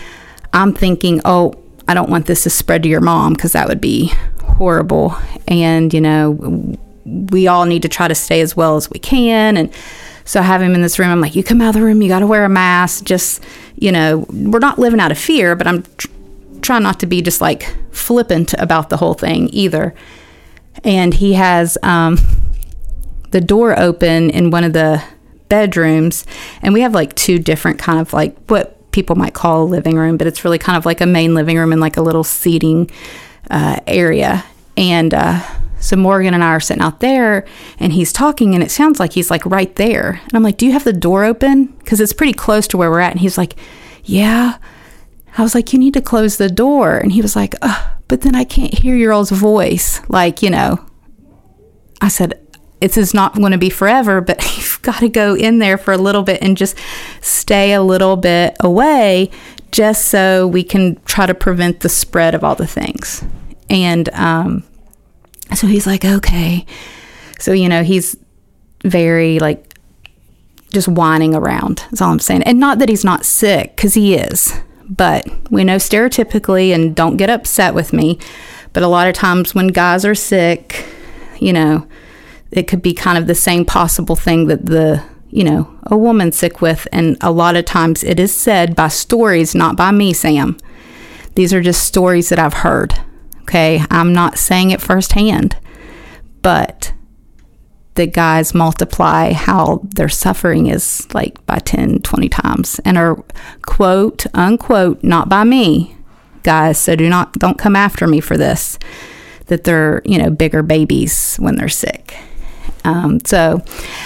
I'm 0.54 0.74
thinking, 0.74 1.22
oh, 1.26 1.54
I 1.88 1.94
don't 1.94 2.10
want 2.10 2.26
this 2.26 2.44
to 2.44 2.50
spread 2.50 2.84
to 2.84 2.90
your 2.90 3.02
mom 3.02 3.34
because 3.34 3.54
that 3.54 3.68
would 3.68 3.82
be 3.82 4.12
horrible. 4.44 5.16
And, 5.48 5.94
you 5.94 6.02
know, 6.02 6.78
we 7.06 7.48
all 7.48 7.66
need 7.66 7.82
to 7.82 7.90
try 7.90 8.08
to 8.08 8.16
stay 8.16 8.42
as 8.42 8.56
well 8.56 8.76
as 8.76 8.90
we 8.90 9.00
can. 9.00 9.58
And 9.58 9.74
so 10.24 10.40
I 10.40 10.44
have 10.44 10.62
him 10.62 10.76
in 10.76 10.82
this 10.82 11.00
room. 11.00 11.10
I'm 11.10 11.22
like, 11.22 11.36
you 11.36 11.44
come 11.44 11.62
out 11.62 11.70
of 11.70 11.76
the 11.76 11.82
room, 11.82 12.02
you 12.02 12.10
got 12.10 12.20
to 12.20 12.28
wear 12.28 12.46
a 12.46 12.50
mask. 12.50 13.04
Just, 13.04 13.44
you 13.76 13.92
know, 13.92 14.26
we're 14.30 14.60
not 14.60 14.80
living 14.80 15.00
out 15.00 15.12
of 15.12 15.18
fear, 15.18 15.56
but 15.56 15.68
I'm 15.68 15.84
tr- 15.98 16.08
try 16.62 16.80
not 16.80 17.00
to 17.00 17.06
be 17.06 17.22
just 17.22 17.42
like 17.42 17.76
flippant 17.92 18.54
about 18.54 18.90
the 18.90 18.98
whole 18.98 19.14
thing 19.16 19.50
either. 19.52 19.96
And 20.84 21.14
he 21.14 21.34
has 21.34 21.78
um, 21.84 22.18
the 23.32 23.42
door 23.42 23.78
open 23.78 24.30
in 24.30 24.52
one 24.52 24.64
of 24.64 24.74
the 24.74 25.04
bedrooms, 25.50 26.26
and 26.62 26.74
we 26.74 26.82
have 26.82 26.94
like 26.94 27.14
two 27.16 27.40
different 27.40 27.80
kind 27.80 28.00
of 28.00 28.14
like 28.14 28.38
what 28.48 28.81
people 28.92 29.16
might 29.16 29.34
call 29.34 29.64
a 29.64 29.66
living 29.66 29.98
room, 29.98 30.18
but 30.18 30.28
it's 30.28 30.44
really 30.44 30.58
kind 30.58 30.78
of 30.78 30.86
like 30.86 31.02
a 31.02 31.06
main 31.06 31.34
living 31.34 31.58
room 31.58 31.72
and 31.72 31.82
like 31.82 31.98
a 31.98 32.02
little 32.02 32.24
seating 32.24 32.90
uh, 33.50 33.80
area. 33.88 34.44
And 34.78 35.14
uh, 35.14 35.42
so 35.82 35.96
Morgan 35.96 36.34
and 36.34 36.44
I 36.44 36.50
are 36.50 36.60
sitting 36.60 36.84
out 36.84 37.00
there 37.00 37.46
and 37.80 37.92
he's 37.92 38.14
talking 38.14 38.54
and 38.54 38.64
it 38.64 38.72
sounds 38.72 39.00
like 39.00 39.14
he's 39.14 39.32
like 39.32 39.46
right 39.46 39.76
there. 39.76 40.22
And 40.24 40.34
I'm 40.34 40.44
like, 40.44 40.58
Do 40.58 40.66
you 40.66 40.72
have 40.74 40.84
the 40.84 40.94
door 40.94 41.26
open? 41.26 41.66
Because 41.66 42.00
it's 42.00 42.14
pretty 42.14 42.34
close 42.34 42.68
to 42.70 42.78
where 42.78 42.90
we're 42.90 43.00
at. 43.00 43.12
And 43.12 43.20
he's 43.20 43.38
like, 43.38 43.56
Yeah. 44.04 44.58
I 45.38 45.44
was 45.44 45.56
like, 45.56 45.74
You 45.74 45.80
need 45.80 45.96
to 45.96 46.02
close 46.02 46.38
the 46.38 46.50
door. 46.50 46.98
And 46.98 47.12
he 47.12 47.22
was 47.22 47.36
like, 47.36 47.56
But 48.08 48.22
then 48.22 48.36
I 48.36 48.44
can't 48.44 48.74
hear 48.74 48.96
your 48.96 49.12
old 49.12 49.30
voice. 49.30 50.02
Like, 50.08 50.42
you 50.42 50.50
know, 50.50 50.86
I 52.00 52.10
said, 52.10 52.40
This 52.80 52.98
is 52.98 53.14
not 53.14 53.36
going 53.36 53.52
to 53.52 53.58
be 53.58 53.70
forever, 53.70 54.22
but 54.22 54.42
got 54.84 55.00
to 55.00 55.10
go 55.10 55.36
in 55.36 55.60
there 55.60 55.78
for 55.78 55.94
a 55.94 55.98
little 55.98 56.24
bit 56.24 56.42
and 56.42 56.58
just 56.58 56.78
stay 57.22 57.74
a 57.74 57.82
little 57.82 58.18
bit 58.18 58.56
away 58.60 59.30
just 59.72 60.08
so 60.10 60.48
we 60.48 60.64
can 60.64 61.02
try 61.06 61.26
to 61.26 61.34
prevent 61.34 61.80
the 61.80 61.90
spread 61.90 62.36
of 62.36 62.44
all 62.44 62.56
the 62.56 62.68
things. 62.68 63.24
And 63.70 64.10
um, 64.14 64.64
so 65.56 65.68
he's 65.68 65.88
like, 65.88 66.04
okay. 66.04 66.66
So, 67.40 67.54
you 67.54 67.70
know, 67.70 67.84
he's 67.84 68.18
very 68.84 69.40
like 69.40 69.72
just 70.72 70.88
whining 70.88 71.36
around. 71.36 71.86
That's 71.90 72.02
all 72.02 72.12
I'm 72.12 72.20
saying. 72.20 72.44
And 72.44 72.60
not 72.60 72.80
that 72.80 72.90
he's 72.90 73.06
not 73.06 73.26
sick, 73.26 73.76
because 73.76 73.94
he 73.94 74.16
is. 74.16 74.54
But 74.90 75.26
we 75.50 75.64
know 75.64 75.78
stereotypically, 75.78 76.74
and 76.74 76.96
don't 76.96 77.18
get 77.18 77.30
upset 77.30 77.74
with 77.74 77.94
me, 77.94 78.20
but 78.74 78.84
a 78.84 78.88
lot 78.88 79.08
of 79.08 79.14
times 79.14 79.56
when 79.56 79.68
guys 79.68 80.06
are 80.06 80.16
sick, 80.16 80.86
you 81.40 81.54
know, 81.54 81.88
it 82.52 82.68
could 82.68 82.82
be 82.82 82.94
kind 82.94 83.18
of 83.18 83.28
the 83.28 83.36
same 83.36 83.66
possible 83.66 84.16
thing 84.16 84.48
that 84.48 84.66
the, 84.66 85.04
you 85.30 85.44
know, 85.44 85.74
a 85.84 85.98
woman's 85.98 86.38
sick 86.38 86.62
with. 86.62 86.88
And 86.92 87.18
a 87.22 87.32
lot 87.32 87.56
of 87.56 87.66
times 87.66 88.04
it 88.04 88.20
is 88.20 88.34
said 88.34 88.76
by 88.76 88.90
stories, 88.90 89.56
not 89.56 89.78
by 89.78 89.92
me, 89.92 90.14
Sam. 90.14 90.58
These 91.36 91.54
are 91.54 91.62
just 91.62 91.84
stories 91.84 92.30
that 92.30 92.40
I've 92.40 92.56
heard. 92.56 92.94
Okay. 93.42 93.82
I'm 93.90 94.14
not 94.14 94.38
saying 94.38 94.72
it 94.72 94.82
firsthand, 94.82 95.58
but 96.42 96.94
the 97.96 98.06
guys 98.08 98.54
multiply 98.54 99.34
how 99.34 99.82
their 99.84 100.10
suffering 100.10 100.68
is 100.68 101.08
like 101.14 101.46
by 101.46 101.60
10, 101.60 102.00
20 102.00 102.30
times 102.30 102.80
and 102.86 102.98
are 102.98 103.24
quote 103.66 104.26
unquote, 104.34 105.04
not 105.04 105.30
by 105.30 105.44
me, 105.44 105.96
guys. 106.44 106.78
So 106.78 106.96
do 106.96 107.10
not, 107.10 107.34
don't 107.34 107.58
come 107.58 107.76
after 107.76 108.08
me 108.08 108.20
for 108.20 108.38
this, 108.38 108.80
that 109.48 109.66
they're, 109.66 110.02
you 110.06 110.18
know, 110.18 110.30
bigger 110.30 110.64
babies 110.64 111.36
when 111.38 111.56
they're 111.56 111.70
sick. 111.70 112.18
Um, 112.84 113.20
so 113.26 113.64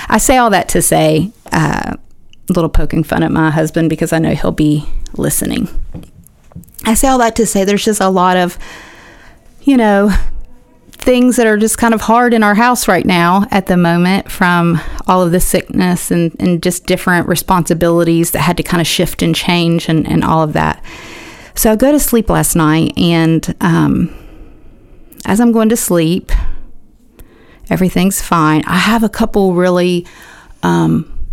I 0.07 0.17
say 0.17 0.37
all 0.37 0.49
that 0.49 0.69
to 0.69 0.81
say, 0.81 1.31
uh, 1.51 1.95
a 2.47 2.53
little 2.53 2.69
poking 2.69 3.03
fun 3.03 3.23
at 3.23 3.31
my 3.31 3.49
husband 3.49 3.89
because 3.89 4.13
I 4.13 4.19
know 4.19 4.35
he'll 4.35 4.51
be 4.51 4.85
listening. 5.13 5.67
I 6.83 6.93
say 6.93 7.07
all 7.07 7.17
that 7.17 7.35
to 7.37 7.45
say 7.45 7.63
there's 7.63 7.83
just 7.83 8.01
a 8.01 8.09
lot 8.09 8.37
of 8.37 8.59
you 9.65 9.75
know, 9.75 10.11
things 10.91 11.35
that 11.35 11.47
are 11.47 11.57
just 11.57 11.77
kind 11.77 11.93
of 11.93 12.01
hard 12.01 12.33
in 12.33 12.43
our 12.43 12.55
house 12.55 12.87
right 12.87 13.05
now 13.05 13.45
at 13.51 13.65
the 13.65 13.75
moment 13.75 14.31
from 14.31 14.79
all 15.07 15.21
of 15.21 15.31
the 15.31 15.39
sickness 15.39 16.09
and, 16.09 16.35
and 16.39 16.63
just 16.63 16.85
different 16.85 17.27
responsibilities 17.27 18.31
that 18.31 18.39
had 18.39 18.57
to 18.57 18.63
kind 18.63 18.79
of 18.79 18.87
shift 18.87 19.21
and 19.21 19.35
change 19.35 19.89
and, 19.89 20.07
and 20.07 20.23
all 20.23 20.41
of 20.41 20.53
that. 20.53 20.83
So 21.55 21.71
I 21.71 21.75
go 21.75 21.91
to 21.91 21.99
sleep 21.99 22.29
last 22.29 22.55
night, 22.55 22.97
and 22.97 23.55
um, 23.61 24.13
as 25.25 25.39
I'm 25.39 25.51
going 25.51 25.69
to 25.69 25.77
sleep, 25.77 26.31
everything's 27.69 28.21
fine. 28.21 28.63
I 28.65 28.77
have 28.77 29.03
a 29.03 29.09
couple 29.09 29.53
really 29.53 30.05
um, 30.63 31.27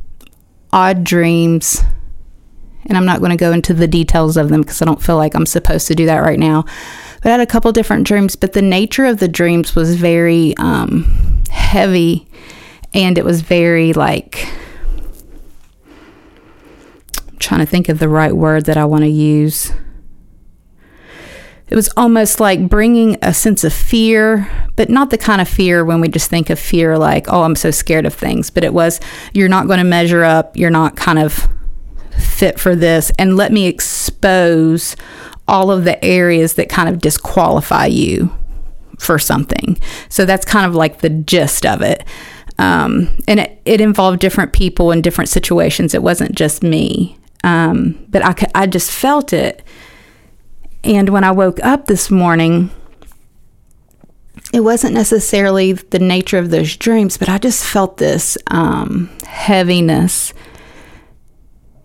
odd 0.72 1.04
dreams, 1.04 1.82
and 2.86 2.96
I'm 2.96 3.04
not 3.04 3.20
going 3.20 3.30
to 3.30 3.36
go 3.36 3.52
into 3.52 3.74
the 3.74 3.88
details 3.88 4.36
of 4.36 4.48
them 4.48 4.62
because 4.62 4.82
I 4.82 4.84
don't 4.84 5.02
feel 5.02 5.16
like 5.16 5.34
I'm 5.34 5.46
supposed 5.46 5.88
to 5.88 5.94
do 5.94 6.06
that 6.06 6.18
right 6.18 6.38
now. 6.38 6.64
But 7.22 7.28
I 7.28 7.30
had 7.32 7.40
a 7.40 7.46
couple 7.46 7.70
different 7.72 8.06
dreams, 8.06 8.34
but 8.34 8.52
the 8.52 8.62
nature 8.62 9.06
of 9.06 9.18
the 9.18 9.28
dreams 9.28 9.74
was 9.74 9.94
very 9.94 10.56
um, 10.56 11.42
heavy 11.50 12.26
and 12.94 13.16
it 13.18 13.24
was 13.24 13.40
very 13.40 13.92
like 13.92 14.48
I'm 17.28 17.38
trying 17.38 17.60
to 17.60 17.66
think 17.66 17.88
of 17.88 17.98
the 17.98 18.08
right 18.08 18.34
word 18.34 18.66
that 18.66 18.76
I 18.76 18.84
want 18.84 19.04
to 19.04 19.10
use. 19.10 19.72
It 21.72 21.74
was 21.74 21.88
almost 21.96 22.38
like 22.38 22.68
bringing 22.68 23.16
a 23.22 23.32
sense 23.32 23.64
of 23.64 23.72
fear, 23.72 24.46
but 24.76 24.90
not 24.90 25.08
the 25.08 25.16
kind 25.16 25.40
of 25.40 25.48
fear 25.48 25.86
when 25.86 26.02
we 26.02 26.08
just 26.08 26.28
think 26.28 26.50
of 26.50 26.58
fear 26.58 26.98
like, 26.98 27.32
oh, 27.32 27.44
I'm 27.44 27.56
so 27.56 27.70
scared 27.70 28.04
of 28.04 28.12
things. 28.12 28.50
But 28.50 28.62
it 28.62 28.74
was, 28.74 29.00
you're 29.32 29.48
not 29.48 29.68
going 29.68 29.78
to 29.78 29.84
measure 29.84 30.22
up. 30.22 30.54
You're 30.54 30.68
not 30.68 30.96
kind 30.96 31.18
of 31.18 31.48
fit 32.18 32.60
for 32.60 32.76
this. 32.76 33.10
And 33.18 33.38
let 33.38 33.52
me 33.52 33.68
expose 33.68 34.96
all 35.48 35.70
of 35.70 35.84
the 35.84 36.04
areas 36.04 36.56
that 36.56 36.68
kind 36.68 36.90
of 36.90 36.98
disqualify 36.98 37.86
you 37.86 38.30
for 38.98 39.18
something. 39.18 39.78
So 40.10 40.26
that's 40.26 40.44
kind 40.44 40.66
of 40.66 40.74
like 40.74 40.98
the 40.98 41.08
gist 41.08 41.64
of 41.64 41.80
it. 41.80 42.04
Um, 42.58 43.08
and 43.26 43.40
it, 43.40 43.62
it, 43.64 43.80
involved 43.80 44.20
different 44.20 44.52
people 44.52 44.92
in 44.92 45.00
different 45.00 45.30
situations. 45.30 45.94
It 45.94 46.02
wasn't 46.02 46.34
just 46.34 46.62
me. 46.62 47.16
Um, 47.44 47.98
but 48.10 48.22
I, 48.22 48.34
I 48.54 48.66
just 48.66 48.90
felt 48.90 49.32
it. 49.32 49.62
And 50.84 51.08
when 51.10 51.24
I 51.24 51.30
woke 51.30 51.62
up 51.64 51.86
this 51.86 52.10
morning, 52.10 52.70
it 54.52 54.60
wasn't 54.60 54.94
necessarily 54.94 55.72
the 55.72 55.98
nature 55.98 56.38
of 56.38 56.50
those 56.50 56.76
dreams, 56.76 57.16
but 57.16 57.28
I 57.28 57.38
just 57.38 57.64
felt 57.64 57.98
this 57.98 58.36
um, 58.48 59.10
heaviness 59.26 60.34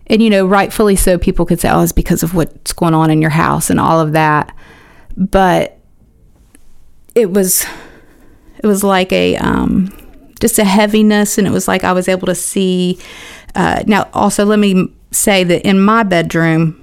and 0.09 0.23
you 0.23 0.29
know, 0.29 0.45
rightfully 0.45 0.95
so, 0.95 1.17
people 1.17 1.45
could 1.45 1.59
say, 1.59 1.69
"Oh, 1.69 1.81
it's 1.81 1.91
because 1.91 2.23
of 2.23 2.33
what's 2.33 2.73
going 2.73 2.93
on 2.93 3.11
in 3.11 3.21
your 3.21 3.29
house 3.29 3.69
and 3.69 3.79
all 3.79 3.99
of 3.99 4.13
that," 4.13 4.55
but 5.15 5.77
it 7.13 7.31
was, 7.31 7.65
it 8.63 8.67
was 8.67 8.83
like 8.83 9.11
a 9.11 9.35
um, 9.37 9.91
just 10.39 10.59
a 10.59 10.63
heaviness, 10.63 11.37
and 11.37 11.45
it 11.45 11.51
was 11.51 11.67
like 11.67 11.83
I 11.83 11.91
was 11.91 12.07
able 12.07 12.27
to 12.27 12.35
see. 12.35 12.97
Uh, 13.53 13.83
now, 13.85 14.09
also, 14.13 14.45
let 14.45 14.59
me 14.59 14.93
say 15.11 15.43
that 15.43 15.67
in 15.67 15.79
my 15.81 16.03
bedroom, 16.03 16.81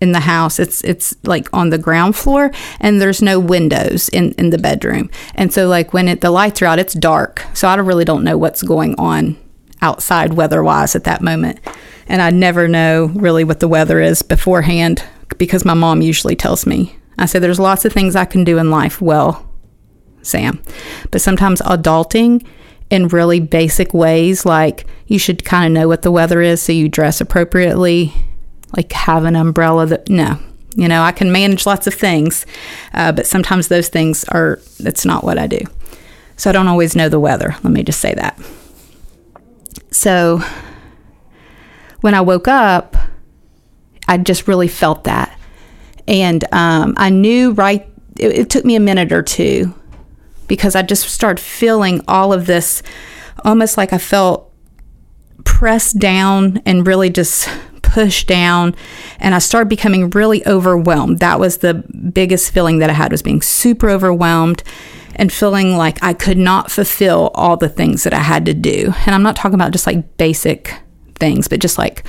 in 0.00 0.12
the 0.12 0.20
house. 0.20 0.58
It's 0.58 0.82
it's 0.84 1.14
like 1.24 1.48
on 1.52 1.70
the 1.70 1.78
ground 1.78 2.16
floor 2.16 2.50
and 2.80 3.00
there's 3.00 3.22
no 3.22 3.38
windows 3.38 4.08
in, 4.08 4.32
in 4.32 4.50
the 4.50 4.58
bedroom. 4.58 5.10
And 5.34 5.52
so 5.52 5.68
like 5.68 5.92
when 5.92 6.08
it, 6.08 6.20
the 6.20 6.30
lights 6.30 6.62
are 6.62 6.66
out, 6.66 6.78
it's 6.78 6.94
dark. 6.94 7.44
So 7.54 7.68
I 7.68 7.76
really 7.76 8.04
don't 8.04 8.24
know 8.24 8.38
what's 8.38 8.62
going 8.62 8.94
on 8.98 9.36
outside 9.82 10.34
weather 10.34 10.62
wise 10.62 10.94
at 10.94 11.04
that 11.04 11.22
moment 11.22 11.58
and 12.10 12.20
I 12.20 12.30
never 12.30 12.66
know 12.66 13.06
really 13.14 13.44
what 13.44 13.60
the 13.60 13.68
weather 13.68 14.00
is 14.00 14.20
beforehand 14.20 15.04
because 15.38 15.64
my 15.64 15.74
mom 15.74 16.02
usually 16.02 16.34
tells 16.34 16.66
me. 16.66 16.96
I 17.16 17.26
say 17.26 17.38
there's 17.38 17.60
lots 17.60 17.84
of 17.84 17.92
things 17.92 18.16
I 18.16 18.24
can 18.24 18.42
do 18.42 18.58
in 18.58 18.70
life 18.70 19.00
well, 19.00 19.48
Sam, 20.22 20.60
but 21.12 21.20
sometimes 21.20 21.60
adulting 21.60 22.44
in 22.90 23.06
really 23.08 23.38
basic 23.38 23.94
ways, 23.94 24.44
like 24.44 24.86
you 25.06 25.20
should 25.20 25.44
kind 25.44 25.66
of 25.66 25.80
know 25.80 25.86
what 25.86 26.02
the 26.02 26.10
weather 26.10 26.40
is 26.40 26.60
so 26.60 26.72
you 26.72 26.88
dress 26.88 27.20
appropriately, 27.20 28.12
like 28.76 28.92
have 28.92 29.24
an 29.24 29.36
umbrella 29.36 29.86
that, 29.86 30.08
no, 30.08 30.38
you 30.76 30.88
know, 30.88 31.02
I 31.02 31.12
can 31.12 31.32
manage 31.32 31.66
lots 31.66 31.86
of 31.86 31.94
things, 31.94 32.46
uh, 32.94 33.12
but 33.12 33.26
sometimes 33.26 33.68
those 33.68 33.88
things 33.88 34.24
are, 34.24 34.60
that's 34.78 35.04
not 35.04 35.24
what 35.24 35.38
I 35.38 35.46
do. 35.46 35.60
So 36.36 36.50
I 36.50 36.52
don't 36.52 36.68
always 36.68 36.96
know 36.96 37.08
the 37.08 37.20
weather. 37.20 37.56
Let 37.62 37.72
me 37.72 37.82
just 37.82 38.00
say 38.00 38.14
that. 38.14 38.40
So 39.90 40.40
when 42.00 42.14
I 42.14 42.20
woke 42.20 42.48
up, 42.48 42.96
I 44.08 44.16
just 44.18 44.48
really 44.48 44.68
felt 44.68 45.04
that. 45.04 45.38
And 46.08 46.44
um, 46.52 46.94
I 46.96 47.10
knew 47.10 47.52
right, 47.52 47.86
it, 48.18 48.32
it 48.32 48.50
took 48.50 48.64
me 48.64 48.74
a 48.76 48.80
minute 48.80 49.12
or 49.12 49.22
two 49.22 49.74
because 50.46 50.74
I 50.74 50.82
just 50.82 51.08
started 51.08 51.40
feeling 51.40 52.02
all 52.08 52.32
of 52.32 52.46
this 52.46 52.82
almost 53.44 53.76
like 53.76 53.92
I 53.92 53.98
felt 53.98 54.52
pressed 55.44 55.98
down 55.98 56.60
and 56.66 56.86
really 56.86 57.10
just 57.10 57.48
pushed 57.90 58.28
down 58.28 58.74
and 59.18 59.34
I 59.34 59.40
started 59.40 59.68
becoming 59.68 60.10
really 60.10 60.46
overwhelmed. 60.46 61.18
That 61.18 61.40
was 61.40 61.58
the 61.58 61.74
biggest 62.12 62.52
feeling 62.52 62.78
that 62.78 62.88
I 62.88 62.92
had 62.92 63.10
was 63.10 63.20
being 63.20 63.42
super 63.42 63.90
overwhelmed 63.90 64.62
and 65.16 65.32
feeling 65.32 65.76
like 65.76 66.00
I 66.02 66.14
could 66.14 66.38
not 66.38 66.70
fulfill 66.70 67.32
all 67.34 67.56
the 67.56 67.68
things 67.68 68.04
that 68.04 68.14
I 68.14 68.20
had 68.20 68.46
to 68.46 68.54
do. 68.54 68.94
And 69.06 69.14
I'm 69.14 69.24
not 69.24 69.34
talking 69.34 69.56
about 69.56 69.72
just 69.72 69.88
like 69.88 70.16
basic 70.16 70.72
things, 71.16 71.48
but 71.48 71.58
just 71.58 71.78
like 71.78 72.06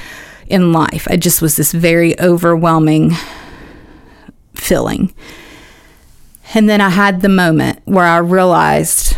in 0.48 0.72
life, 0.72 1.08
I 1.10 1.18
just 1.18 1.42
was 1.42 1.56
this 1.56 1.72
very 1.72 2.20
overwhelming 2.20 3.14
feeling. 4.54 5.14
And 6.54 6.70
then 6.70 6.80
I 6.80 6.90
had 6.90 7.22
the 7.22 7.30
moment 7.30 7.82
where 7.86 8.06
I 8.06 8.18
realized 8.18 9.18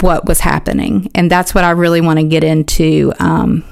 what 0.00 0.26
was 0.26 0.40
happening. 0.40 1.10
And 1.14 1.28
that's 1.28 1.54
what 1.56 1.64
I 1.64 1.70
really 1.70 2.00
want 2.00 2.20
to 2.20 2.24
get 2.24 2.44
into 2.44 3.12
um, 3.18 3.64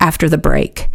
after 0.00 0.28
the 0.28 0.38
break. 0.38 0.88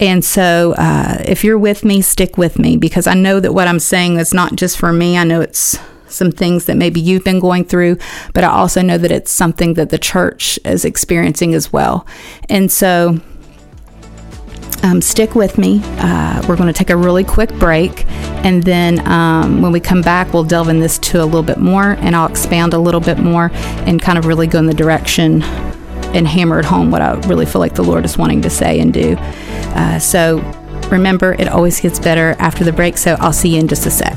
And 0.00 0.24
so, 0.24 0.74
uh, 0.76 1.22
if 1.24 1.44
you're 1.44 1.58
with 1.58 1.84
me, 1.84 2.00
stick 2.00 2.36
with 2.36 2.58
me 2.58 2.76
because 2.76 3.06
I 3.06 3.14
know 3.14 3.38
that 3.40 3.52
what 3.52 3.68
I'm 3.68 3.78
saying 3.78 4.18
is 4.18 4.34
not 4.34 4.56
just 4.56 4.76
for 4.76 4.92
me. 4.92 5.16
I 5.16 5.24
know 5.24 5.40
it's 5.40 5.78
some 6.08 6.32
things 6.32 6.66
that 6.66 6.76
maybe 6.76 7.00
you've 7.00 7.24
been 7.24 7.40
going 7.40 7.64
through, 7.64 7.98
but 8.32 8.44
I 8.44 8.48
also 8.48 8.82
know 8.82 8.98
that 8.98 9.12
it's 9.12 9.30
something 9.30 9.74
that 9.74 9.90
the 9.90 9.98
church 9.98 10.58
is 10.64 10.84
experiencing 10.84 11.54
as 11.54 11.72
well. 11.72 12.06
And 12.48 12.70
so, 12.70 13.20
um, 14.82 15.00
stick 15.00 15.34
with 15.34 15.56
me. 15.58 15.80
Uh, 15.98 16.44
we're 16.46 16.56
going 16.56 16.66
to 16.66 16.78
take 16.78 16.90
a 16.90 16.96
really 16.96 17.24
quick 17.24 17.50
break. 17.54 18.04
And 18.44 18.62
then 18.62 19.06
um, 19.08 19.62
when 19.62 19.72
we 19.72 19.80
come 19.80 20.02
back, 20.02 20.32
we'll 20.34 20.44
delve 20.44 20.68
in 20.68 20.80
this 20.80 20.98
to 20.98 21.22
a 21.22 21.24
little 21.24 21.42
bit 21.42 21.58
more 21.58 21.92
and 22.00 22.14
I'll 22.14 22.28
expand 22.28 22.74
a 22.74 22.78
little 22.78 23.00
bit 23.00 23.18
more 23.18 23.50
and 23.86 24.02
kind 24.02 24.18
of 24.18 24.26
really 24.26 24.46
go 24.46 24.58
in 24.58 24.66
the 24.66 24.74
direction 24.74 25.42
and 26.14 26.26
hammer 26.26 26.58
it 26.58 26.64
home 26.64 26.90
what 26.90 27.02
I 27.02 27.14
really 27.28 27.46
feel 27.46 27.60
like 27.60 27.74
the 27.74 27.84
Lord 27.84 28.04
is 28.04 28.16
wanting 28.16 28.42
to 28.42 28.50
say 28.50 28.80
and 28.80 28.92
do. 28.92 29.16
Uh, 29.18 29.98
so 29.98 30.38
remember, 30.90 31.34
it 31.34 31.48
always 31.48 31.80
gets 31.80 31.98
better 31.98 32.36
after 32.38 32.64
the 32.64 32.72
break. 32.72 32.96
So 32.96 33.16
I'll 33.20 33.32
see 33.32 33.54
you 33.54 33.60
in 33.60 33.68
just 33.68 33.86
a 33.86 33.90
sec. 33.90 34.16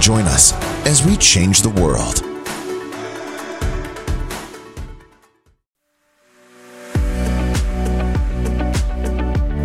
Join 0.00 0.24
us 0.24 0.52
as 0.86 1.04
we 1.04 1.16
change 1.16 1.62
the 1.62 1.70
world. 1.70 2.22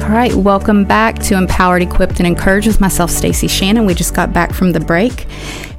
All 0.09 0.15
right, 0.15 0.33
welcome 0.33 0.85
back 0.85 1.19
to 1.19 1.35
Empowered, 1.35 1.83
Equipped, 1.83 2.19
and 2.19 2.25
Encouraged 2.25 2.65
with 2.65 2.81
myself, 2.81 3.11
Stacy 3.11 3.47
Shannon. 3.47 3.85
We 3.85 3.93
just 3.93 4.15
got 4.15 4.33
back 4.33 4.53
from 4.53 4.71
the 4.71 4.79
break. 4.79 5.27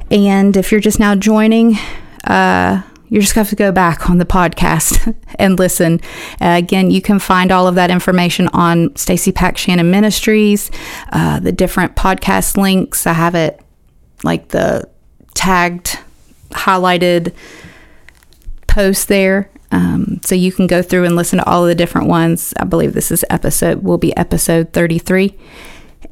And 0.09 0.55
if 0.55 0.71
you're 0.71 0.79
just 0.79 0.99
now 0.99 1.15
joining, 1.15 1.75
uh, 2.23 2.81
you're 3.09 3.21
just 3.21 3.35
going 3.35 3.43
to 3.43 3.49
have 3.49 3.49
to 3.49 3.55
go 3.57 3.73
back 3.73 4.09
on 4.09 4.19
the 4.19 4.25
podcast 4.25 5.13
and 5.35 5.59
listen. 5.59 5.99
Uh, 6.39 6.55
again, 6.57 6.91
you 6.91 7.01
can 7.01 7.19
find 7.19 7.51
all 7.51 7.67
of 7.67 7.75
that 7.75 7.91
information 7.91 8.47
on 8.53 8.95
Stacy 8.95 9.33
Pack 9.33 9.57
Shannon 9.57 9.91
Ministries, 9.91 10.71
uh, 11.11 11.41
the 11.41 11.51
different 11.51 11.97
podcast 11.97 12.55
links. 12.55 13.05
I 13.05 13.11
have 13.11 13.35
it 13.35 13.59
like 14.23 14.49
the 14.49 14.89
tagged, 15.33 15.99
highlighted 16.51 17.33
post 18.67 19.07
there. 19.07 19.49
Um, 19.71 20.19
so 20.23 20.35
you 20.35 20.51
can 20.51 20.67
go 20.67 20.81
through 20.81 21.05
and 21.05 21.15
listen 21.15 21.39
to 21.39 21.45
all 21.45 21.65
the 21.65 21.75
different 21.75 22.07
ones. 22.07 22.53
I 22.57 22.65
believe 22.65 22.93
this 22.93 23.11
is 23.11 23.23
episode 23.29 23.83
will 23.83 23.97
be 23.97 24.15
episode 24.17 24.73
33. 24.73 25.37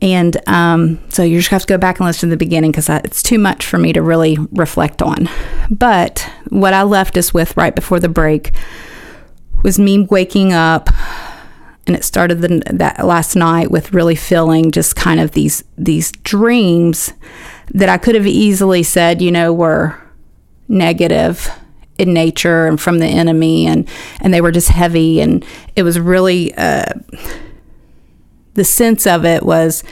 And 0.02 0.38
um, 0.48 1.00
so 1.10 1.24
you 1.24 1.38
just 1.38 1.50
have 1.50 1.62
to 1.62 1.68
go 1.68 1.78
back 1.78 2.00
and 2.00 2.08
listen 2.08 2.30
to 2.30 2.34
the 2.34 2.38
beginning 2.38 2.72
because 2.72 2.90
it's 2.90 3.22
too 3.22 3.38
much 3.38 3.66
for 3.66 3.78
me 3.78 3.92
to 3.94 4.02
really 4.02 4.38
reflect 4.52 5.02
on. 5.02 5.28
But 5.70 6.30
what 6.50 6.74
I 6.74 6.84
left 6.84 7.18
us 7.18 7.34
with 7.34 7.58
right 7.58 7.76
before 7.76 8.00
the 8.00 8.08
break 8.08 8.52
was 9.64 9.78
me 9.78 10.00
waking 10.10 10.54
up, 10.54 10.90
and 11.86 11.96
it 11.96 12.06
started 12.06 12.36
the, 12.36 12.62
that 12.72 13.06
last 13.06 13.36
night 13.36 13.72
with 13.72 13.94
really 13.94 14.16
feeling 14.16 14.72
just 14.72 14.96
kind 14.96 15.20
of 15.20 15.32
these 15.32 15.64
these 15.78 16.12
dreams 16.12 17.14
that 17.72 17.90
I 17.90 17.98
could 17.98 18.16
have 18.16 18.28
easily 18.28 18.84
said, 18.84 19.22
you 19.22 19.32
know, 19.32 19.54
were 19.54 20.00
negative 20.68 21.50
in 21.98 22.14
nature 22.14 22.66
and 22.66 22.80
from 22.80 23.00
the 23.00 23.06
enemy 23.06 23.68
and 23.68 23.88
and 24.22 24.34
they 24.34 24.42
were 24.42 24.52
just 24.52 24.70
heavy. 24.70 25.20
And 25.22 25.46
it 25.76 25.84
was 25.84 26.00
really 26.00 26.56
uh, 26.56 26.94
the 28.54 28.64
sense 28.64 29.06
of 29.06 29.26
it 29.26 29.44
was 29.44 29.84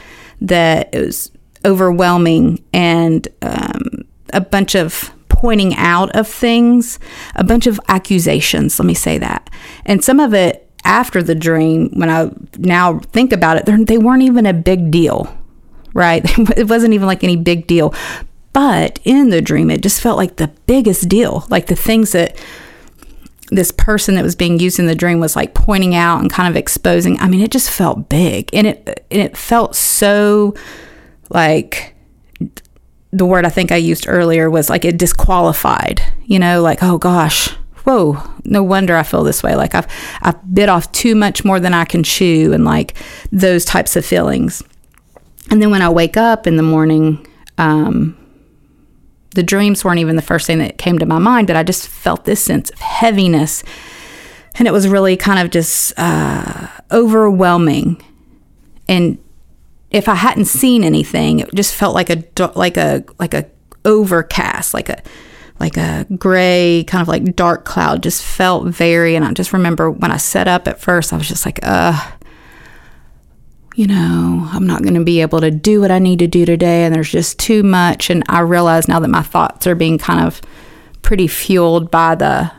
that 0.42 0.90
it 0.94 1.06
was 1.06 1.32
overwhelming 1.66 2.64
and 2.74 3.28
um, 3.42 4.06
a 4.34 4.42
bunch 4.42 4.76
of 4.76 5.12
pointing 5.28 5.76
out 5.76 6.10
of 6.16 6.28
things 6.28 6.98
a 7.36 7.44
bunch 7.44 7.68
of 7.68 7.80
accusations 7.90 8.80
let 8.80 8.86
me 8.86 8.94
say 8.94 9.18
that. 9.18 9.50
And 9.86 10.04
some 10.04 10.20
of 10.20 10.34
it 10.34 10.68
after 10.84 11.22
the 11.22 11.36
dream 11.36 11.90
when 11.94 12.10
i 12.10 12.32
now 12.60 13.00
think 13.00 13.34
about 13.34 13.58
it 13.58 13.88
they 13.88 13.98
weren't 13.98 14.24
even 14.24 14.46
a 14.46 14.54
big 14.54 14.90
deal 14.90 15.37
right 15.98 16.24
it 16.58 16.70
wasn't 16.70 16.94
even 16.94 17.08
like 17.08 17.24
any 17.24 17.36
big 17.36 17.68
deal 17.68 17.94
but 18.58 19.00
in 19.04 19.30
the 19.30 19.40
dream, 19.40 19.70
it 19.70 19.84
just 19.84 20.02
felt 20.02 20.18
like 20.18 20.38
the 20.38 20.48
biggest 20.66 21.08
deal. 21.08 21.46
Like 21.48 21.68
the 21.68 21.76
things 21.76 22.14
that 22.14 22.36
this 23.52 23.70
person 23.70 24.16
that 24.16 24.24
was 24.24 24.36
being 24.36 24.60
used 24.60 24.80
in 24.80 24.88
the 24.88 24.96
dream 24.96 25.20
was 25.20 25.36
like 25.36 25.54
pointing 25.54 25.94
out 25.94 26.22
and 26.22 26.32
kind 26.32 26.50
of 26.50 26.56
exposing. 26.56 27.20
I 27.20 27.28
mean, 27.28 27.42
it 27.42 27.52
just 27.52 27.70
felt 27.70 28.10
big. 28.10 28.50
And 28.54 28.66
it 28.66 29.06
and 29.12 29.22
it 29.22 29.38
felt 29.38 29.76
so 29.76 30.56
like 31.30 31.94
the 33.12 33.28
word 33.28 33.46
I 33.46 33.50
think 33.50 33.72
I 33.72 33.76
used 33.76 34.08
earlier 34.08 34.50
was 34.50 34.72
like 34.72 34.86
it 34.86 34.98
disqualified, 34.98 36.02
you 36.26 36.40
know, 36.40 36.64
like, 36.64 36.82
oh 36.82 36.98
gosh, 36.98 37.50
whoa, 37.84 38.18
no 38.44 38.64
wonder 38.64 38.98
I 38.98 39.04
feel 39.04 39.24
this 39.24 39.44
way. 39.44 39.56
Like 39.56 39.76
I've 39.76 39.88
I've 40.24 40.52
bit 40.52 40.68
off 40.68 40.92
too 40.94 41.14
much 41.14 41.46
more 41.46 41.60
than 41.60 41.76
I 41.76 41.86
can 41.86 42.02
chew 42.02 42.54
and 42.54 42.66
like 42.66 42.96
those 43.32 43.66
types 43.66 43.96
of 43.96 44.04
feelings. 44.04 44.64
And 45.50 45.62
then 45.62 45.72
when 45.72 45.82
I 45.82 45.90
wake 45.90 46.18
up 46.18 46.46
in 46.48 46.58
the 46.58 46.64
morning, 46.64 47.26
um, 47.58 48.18
the 49.36 49.44
dreams 49.44 49.86
weren't 49.86 50.00
even 50.00 50.16
the 50.16 50.22
first 50.22 50.48
thing 50.48 50.60
that 50.60 50.78
came 50.78 51.00
to 51.00 51.06
my 51.06 51.20
mind, 51.20 51.48
but 51.48 51.56
I 51.56 51.64
just 51.64 51.88
felt 51.88 52.26
this 52.26 52.44
sense 52.44 52.70
of 52.70 52.80
heaviness. 52.80 53.64
And 54.56 54.68
it 54.68 54.72
was 54.72 54.88
really 54.88 55.16
kind 55.16 55.40
of 55.40 55.52
just 55.52 55.94
uh, 55.98 56.68
overwhelming. 56.92 58.02
And 58.88 59.20
if 59.92 60.10
I 60.10 60.16
hadn't 60.16 60.46
seen 60.46 60.84
anything, 60.84 61.40
it 61.40 61.54
just 61.54 61.74
felt 61.74 61.94
like 61.94 62.10
a 62.10 62.24
like 62.56 62.78
a 62.78 63.04
like 63.20 63.34
a 63.34 63.46
overcast, 63.86 64.74
like 64.74 64.90
a 64.90 65.02
like 65.60 65.78
a 65.78 66.06
gray 66.18 66.84
kind 66.88 67.02
of 67.02 67.08
like 67.08 67.36
dark 67.36 67.64
cloud. 67.64 68.04
Just 68.04 68.24
felt 68.24 68.68
very. 68.68 69.16
And 69.16 69.24
I 69.24 69.34
just 69.34 69.54
remember 69.54 69.92
when 69.92 70.12
I 70.12 70.18
set 70.18 70.48
up 70.48 70.68
at 70.68 70.80
first, 70.80 71.14
I 71.14 71.18
was 71.18 71.28
just 71.28 71.46
like, 71.46 71.60
uh, 71.64 72.12
you 73.78 73.86
know, 73.86 74.50
I'm 74.52 74.66
not 74.66 74.82
going 74.82 74.96
to 74.96 75.04
be 75.04 75.22
able 75.22 75.40
to 75.40 75.52
do 75.52 75.80
what 75.82 75.92
I 75.92 76.00
need 76.00 76.18
to 76.18 76.28
do 76.28 76.48
today, 76.48 76.84
and 76.84 76.96
there's 76.96 77.12
just 77.12 77.38
too 77.38 77.62
much. 77.62 78.10
And 78.10 78.24
I 78.28 78.40
realize 78.40 78.88
now 78.88 79.00
that 79.00 79.08
my 79.08 79.22
thoughts 79.22 79.68
are 79.68 79.76
being 79.76 80.00
kind 80.00 80.26
of 80.26 80.42
pretty 81.04 81.28
fueled 81.28 81.92
by 81.92 82.16
the 82.16 82.52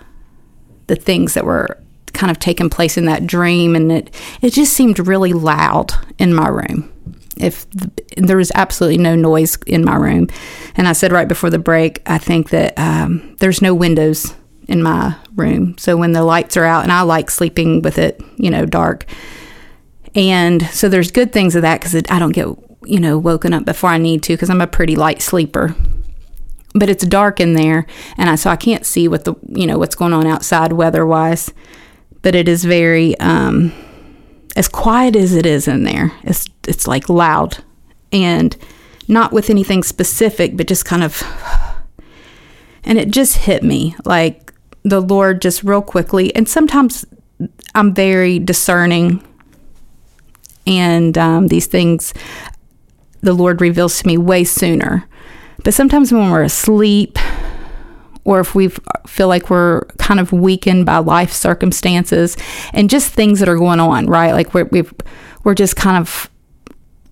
the 0.87 0.95
things 0.95 1.35
that 1.35 1.45
were 1.45 1.77
kind 2.13 2.31
of 2.31 2.39
taking 2.39 2.71
place 2.71 2.97
in 2.97 3.07
that 3.07 3.27
dream, 3.27 3.75
and 3.75 3.91
it 3.91 4.15
it 4.43 4.53
just 4.53 4.75
seemed 4.75 5.01
really 5.01 5.33
loud 5.33 5.93
in 6.21 6.33
my 6.33 6.47
room. 6.47 6.93
If 7.37 7.69
the, 7.71 7.91
there 8.17 8.37
was 8.37 8.53
absolutely 8.55 8.99
no 8.99 9.17
noise 9.17 9.59
in 9.67 9.85
my 9.85 9.97
room, 9.97 10.29
and 10.77 10.87
I 10.87 10.93
said 10.93 11.11
right 11.11 11.27
before 11.27 11.51
the 11.51 11.59
break, 11.59 12.01
I 12.07 12.19
think 12.19 12.51
that 12.51 12.79
um, 12.79 13.35
there's 13.41 13.61
no 13.61 13.75
windows 13.75 14.37
in 14.69 14.85
my 14.85 15.17
room, 15.35 15.77
so 15.79 15.97
when 15.97 16.13
the 16.13 16.23
lights 16.23 16.57
are 16.57 16.65
out, 16.65 16.85
and 16.85 16.93
I 16.93 17.01
like 17.01 17.29
sleeping 17.29 17.83
with 17.83 17.99
it, 17.99 18.23
you 18.37 18.53
know, 18.53 18.65
dark 18.65 19.05
and 20.19 20.67
so 20.71 20.89
there's 20.89 21.13
good 21.13 21.33
things 21.33 21.55
of 21.55 21.63
that 21.63 21.81
because 21.81 21.95
I 21.95 22.19
don't 22.19 22.33
get, 22.33 22.49
you 22.85 22.99
know, 22.99 23.17
woken 23.17 23.55
up 23.55 23.65
before 23.65 23.91
I 23.91 23.99
need 23.99 24.25
to 24.25 24.33
because 24.33 24.51
I'm 24.51 24.61
a 24.61 24.67
pretty 24.67 24.97
light 24.97 25.23
sleeper. 25.23 25.77
But 26.75 26.91
it's 26.91 27.07
dark 27.07 27.39
in 27.39 27.55
there, 27.55 27.87
and 28.17 28.29
I 28.29 28.35
so 28.35 28.51
I 28.51 28.57
can't 28.57 28.85
see 28.85 29.07
what 29.07 29.25
the 29.25 29.35
you 29.47 29.65
know 29.65 29.79
what's 29.79 29.95
going 29.95 30.13
on 30.13 30.27
outside 30.27 30.73
weather 30.73 31.07
wise. 31.07 31.53
But 32.21 32.35
it 32.35 32.49
is 32.49 32.65
very 32.65 33.17
um, 33.21 33.73
as 34.57 34.67
quiet 34.69 35.15
as 35.15 35.35
it 35.35 35.47
is 35.47 35.69
in 35.69 35.85
there. 35.85 36.11
It's 36.25 36.47
it's 36.67 36.89
like 36.89 37.09
loud, 37.09 37.59
and 38.13 38.57
not 39.07 39.33
with 39.33 39.51
anything 39.51 39.85
specific, 39.85 40.57
but 40.57 40.67
just 40.67 40.85
kind 40.85 41.05
of. 41.05 41.23
And 42.85 42.99
it 42.99 43.11
just 43.11 43.37
hit 43.37 43.63
me 43.63 43.95
like 44.05 44.53
the 44.83 45.01
Lord 45.01 45.43
just 45.43 45.63
real 45.63 45.83
quickly. 45.83 46.35
And 46.35 46.49
sometimes 46.49 47.05
I'm 47.75 47.95
very 47.95 48.39
discerning 48.39 49.23
and 50.69 51.17
um, 51.17 51.49
these 51.49 51.67
things 51.67 52.13
the 53.21 53.33
Lord 53.33 53.61
reveals 53.61 53.99
to 54.01 54.07
me 54.07 54.17
way 54.17 54.45
sooner. 54.45 55.09
But 55.65 55.75
sometimes 55.75 56.13
when 56.13 56.31
we're 56.31 56.45
asleep, 56.45 57.19
or 58.25 58.41
if 58.41 58.55
we 58.55 58.69
feel 59.07 59.27
like 59.27 59.51
we're 59.51 59.87
kind 59.99 60.21
of 60.21 60.33
weakened 60.33 60.87
by 60.87 60.99
life 60.99 61.33
circumstances 61.33 62.37
and 62.73 62.91
just 62.91 63.13
things 63.13 63.41
that 63.41 63.49
are 63.49 63.57
going 63.57 63.81
on, 63.81 64.07
right? 64.07 64.33
Like 64.33 64.55
we're 64.55 64.67
we 64.67 64.85
we're 65.45 65.55
just 65.55 65.75
kind 65.77 65.97
of 65.97 66.31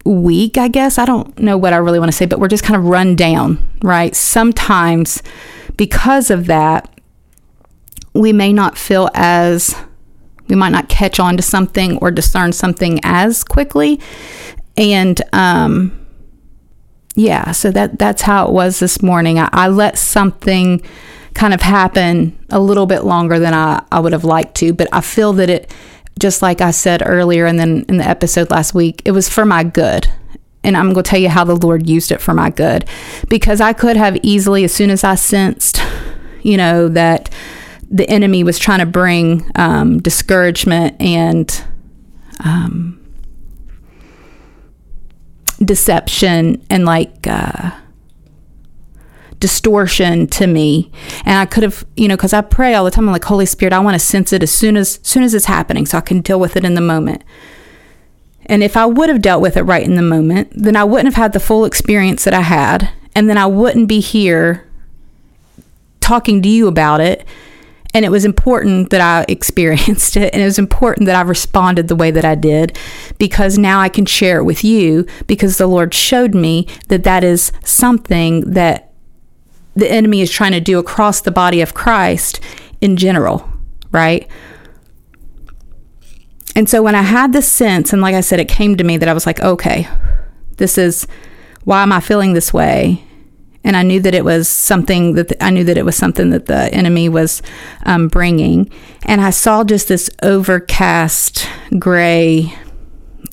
weak, 0.04 0.58
I 0.58 0.68
guess. 0.68 0.98
I 0.98 1.06
don't 1.06 1.36
know 1.38 1.56
what 1.56 1.72
I 1.72 1.78
really 1.78 1.98
want 1.98 2.12
to 2.12 2.16
say, 2.16 2.26
but 2.26 2.38
we're 2.38 2.48
just 2.48 2.64
kind 2.64 2.76
of 2.76 2.84
run 2.84 3.16
down, 3.16 3.66
right? 3.82 4.14
Sometimes 4.14 5.22
because 5.76 6.30
of 6.30 6.46
that, 6.46 7.00
we 8.12 8.32
may 8.32 8.52
not 8.52 8.78
feel 8.78 9.10
as 9.14 9.74
we 10.48 10.56
might 10.56 10.70
not 10.70 10.88
catch 10.88 11.18
on 11.20 11.36
to 11.36 11.42
something 11.42 11.98
or 11.98 12.10
discern 12.10 12.52
something 12.52 13.00
as 13.02 13.44
quickly. 13.44 14.00
And 14.76 15.20
um 15.32 16.06
yeah, 17.14 17.52
so 17.52 17.70
that 17.70 17.98
that's 17.98 18.22
how 18.22 18.46
it 18.46 18.52
was 18.52 18.78
this 18.78 19.02
morning. 19.02 19.38
I, 19.38 19.48
I 19.52 19.68
let 19.68 19.96
something 19.96 20.82
kind 21.34 21.54
of 21.54 21.62
happen 21.62 22.38
a 22.50 22.60
little 22.60 22.86
bit 22.86 23.04
longer 23.04 23.38
than 23.38 23.54
I, 23.54 23.84
I 23.90 24.00
would 24.00 24.12
have 24.12 24.24
liked 24.24 24.54
to, 24.56 24.72
but 24.72 24.88
I 24.92 25.00
feel 25.00 25.32
that 25.34 25.50
it 25.50 25.72
just 26.18 26.42
like 26.42 26.60
I 26.60 26.70
said 26.70 27.02
earlier 27.04 27.46
and 27.46 27.58
then 27.58 27.84
in 27.88 27.98
the 27.98 28.08
episode 28.08 28.50
last 28.50 28.74
week, 28.74 29.02
it 29.04 29.12
was 29.12 29.28
for 29.28 29.44
my 29.44 29.64
good. 29.64 30.08
And 30.64 30.76
I'm 30.76 30.92
going 30.92 31.04
to 31.04 31.10
tell 31.10 31.20
you 31.20 31.28
how 31.28 31.44
the 31.44 31.54
Lord 31.54 31.88
used 31.88 32.10
it 32.10 32.20
for 32.20 32.34
my 32.34 32.50
good. 32.50 32.86
Because 33.28 33.60
I 33.60 33.72
could 33.72 33.96
have 33.96 34.16
easily, 34.22 34.64
as 34.64 34.74
soon 34.74 34.90
as 34.90 35.04
I 35.04 35.14
sensed, 35.14 35.80
you 36.42 36.56
know, 36.56 36.88
that 36.88 37.30
the 37.90 38.08
enemy 38.10 38.42
was 38.42 38.58
trying 38.58 38.80
to 38.80 38.86
bring 38.86 39.48
um, 39.54 40.00
discouragement 40.00 41.00
and 41.00 41.64
um, 42.44 43.00
deception 45.64 46.64
and 46.68 46.84
like, 46.84 47.26
uh, 47.26 47.70
distortion 49.40 50.26
to 50.26 50.46
me. 50.46 50.90
And 51.24 51.38
i 51.38 51.46
could 51.46 51.62
have 51.62 51.84
you 51.96 52.08
know 52.08 52.16
because 52.16 52.32
i 52.32 52.40
pray 52.40 52.74
all 52.74 52.84
the 52.84 52.90
time. 52.90 53.06
I'm 53.08 53.12
like 53.12 53.24
holy 53.24 53.46
spirit 53.46 53.72
i 53.72 53.78
want 53.78 53.94
to 53.94 53.98
sense 53.98 54.32
it 54.32 54.42
as 54.42 54.50
soon 54.50 54.76
as, 54.76 54.98
as 54.98 55.06
soon 55.06 55.22
as 55.22 55.34
it's 55.34 55.44
happening 55.44 55.86
so 55.86 55.98
i 55.98 56.00
can 56.00 56.20
deal 56.20 56.40
with 56.40 56.56
it 56.56 56.64
in 56.64 56.74
the 56.74 56.80
moment. 56.80 57.22
And 58.46 58.62
if 58.62 58.76
i 58.76 58.86
would 58.86 59.08
have 59.08 59.22
dealt 59.22 59.42
with 59.42 59.56
it 59.56 59.62
right 59.62 59.84
in 59.84 59.94
the 59.94 60.02
moment 60.02 60.52
then 60.54 60.76
i 60.76 60.84
wouldn't 60.84 61.06
have 61.06 61.22
had 61.22 61.32
the 61.32 61.40
full 61.40 61.64
experience 61.64 62.24
that 62.24 62.34
i 62.34 62.40
had. 62.40 62.90
And 63.14 63.28
then 63.28 63.38
i 63.38 63.46
wouldn't 63.46 63.88
be 63.88 64.00
here 64.00 64.66
talking 66.00 66.40
to 66.42 66.48
you 66.48 66.68
about 66.68 67.00
it 67.00 67.26
and 67.96 68.04
it 68.04 68.10
was 68.10 68.26
important 68.26 68.90
that 68.90 69.00
I 69.00 69.24
experienced 69.28 70.18
it 70.18 70.34
and 70.34 70.42
it 70.42 70.44
was 70.44 70.58
important 70.58 71.06
that 71.06 71.16
I 71.16 71.22
responded 71.22 71.88
the 71.88 71.96
way 71.96 72.10
that 72.10 72.26
I 72.26 72.34
did 72.34 72.78
because 73.18 73.56
now 73.56 73.80
I 73.80 73.88
can 73.88 74.04
share 74.04 74.38
it 74.38 74.44
with 74.44 74.62
you 74.62 75.06
because 75.26 75.56
the 75.56 75.66
Lord 75.66 75.94
showed 75.94 76.34
me 76.34 76.68
that 76.88 77.04
that 77.04 77.24
is 77.24 77.52
something 77.64 78.52
that 78.52 78.92
the 79.74 79.90
enemy 79.90 80.20
is 80.20 80.30
trying 80.30 80.52
to 80.52 80.60
do 80.60 80.78
across 80.78 81.22
the 81.22 81.30
body 81.30 81.62
of 81.62 81.72
Christ 81.72 82.38
in 82.82 82.98
general, 82.98 83.50
right? 83.92 84.28
And 86.54 86.68
so 86.68 86.82
when 86.82 86.94
I 86.94 87.02
had 87.02 87.32
this 87.32 87.50
sense, 87.50 87.94
and 87.94 88.02
like 88.02 88.14
I 88.14 88.20
said, 88.20 88.40
it 88.40 88.48
came 88.48 88.76
to 88.76 88.84
me 88.84 88.98
that 88.98 89.08
I 89.08 89.14
was 89.14 89.24
like, 89.24 89.40
okay, 89.40 89.88
this 90.58 90.76
is 90.76 91.06
why 91.64 91.82
am 91.82 91.92
I 91.92 92.00
feeling 92.00 92.34
this 92.34 92.52
way? 92.52 93.05
And 93.66 93.76
I 93.76 93.82
knew 93.82 93.98
that 94.00 94.14
it 94.14 94.24
was 94.24 94.48
something 94.48 95.14
that 95.14 95.26
the, 95.26 95.44
I 95.44 95.50
knew 95.50 95.64
that 95.64 95.76
it 95.76 95.84
was 95.84 95.96
something 95.96 96.30
that 96.30 96.46
the 96.46 96.72
enemy 96.72 97.08
was 97.08 97.42
um, 97.84 98.06
bringing. 98.06 98.70
And 99.04 99.20
I 99.20 99.30
saw 99.30 99.64
just 99.64 99.88
this 99.88 100.08
overcast 100.22 101.48
gray 101.76 102.54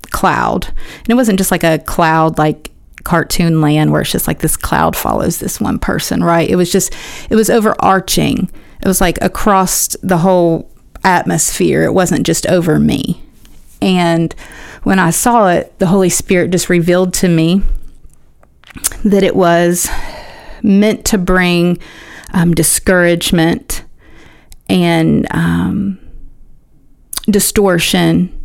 cloud. 0.09 0.65
And 0.65 1.09
it 1.09 1.13
wasn't 1.13 1.37
just 1.37 1.51
like 1.51 1.63
a 1.63 1.77
cloud 1.77 2.39
like 2.39 2.71
cartoon 3.03 3.61
land 3.61 3.91
where 3.91 4.01
it's 4.01 4.11
just 4.11 4.27
like 4.27 4.39
this 4.39 4.57
cloud 4.57 4.95
follows 4.95 5.37
this 5.37 5.61
one 5.61 5.77
person, 5.77 6.23
right? 6.23 6.49
It 6.49 6.55
was 6.55 6.71
just, 6.71 6.95
it 7.29 7.35
was 7.35 7.51
overarching. 7.51 8.49
It 8.81 8.87
was 8.87 9.01
like 9.01 9.19
across 9.21 9.89
the 10.01 10.17
whole 10.17 10.67
atmosphere. 11.03 11.83
It 11.83 11.93
wasn't 11.93 12.25
just 12.25 12.47
over 12.47 12.79
me. 12.79 13.21
And 13.83 14.33
when 14.81 14.97
I 14.97 15.11
saw 15.11 15.49
it, 15.49 15.77
the 15.77 15.87
Holy 15.87 16.09
Spirit 16.09 16.49
just 16.49 16.69
revealed 16.69 17.13
to 17.15 17.27
me 17.27 17.61
that 19.05 19.21
it 19.21 19.35
was 19.35 19.87
meant 20.63 21.05
to 21.05 21.17
bring 21.17 21.77
um, 22.33 22.53
discouragement 22.53 23.83
and 24.69 25.27
um, 25.31 25.99
distortion 27.25 28.39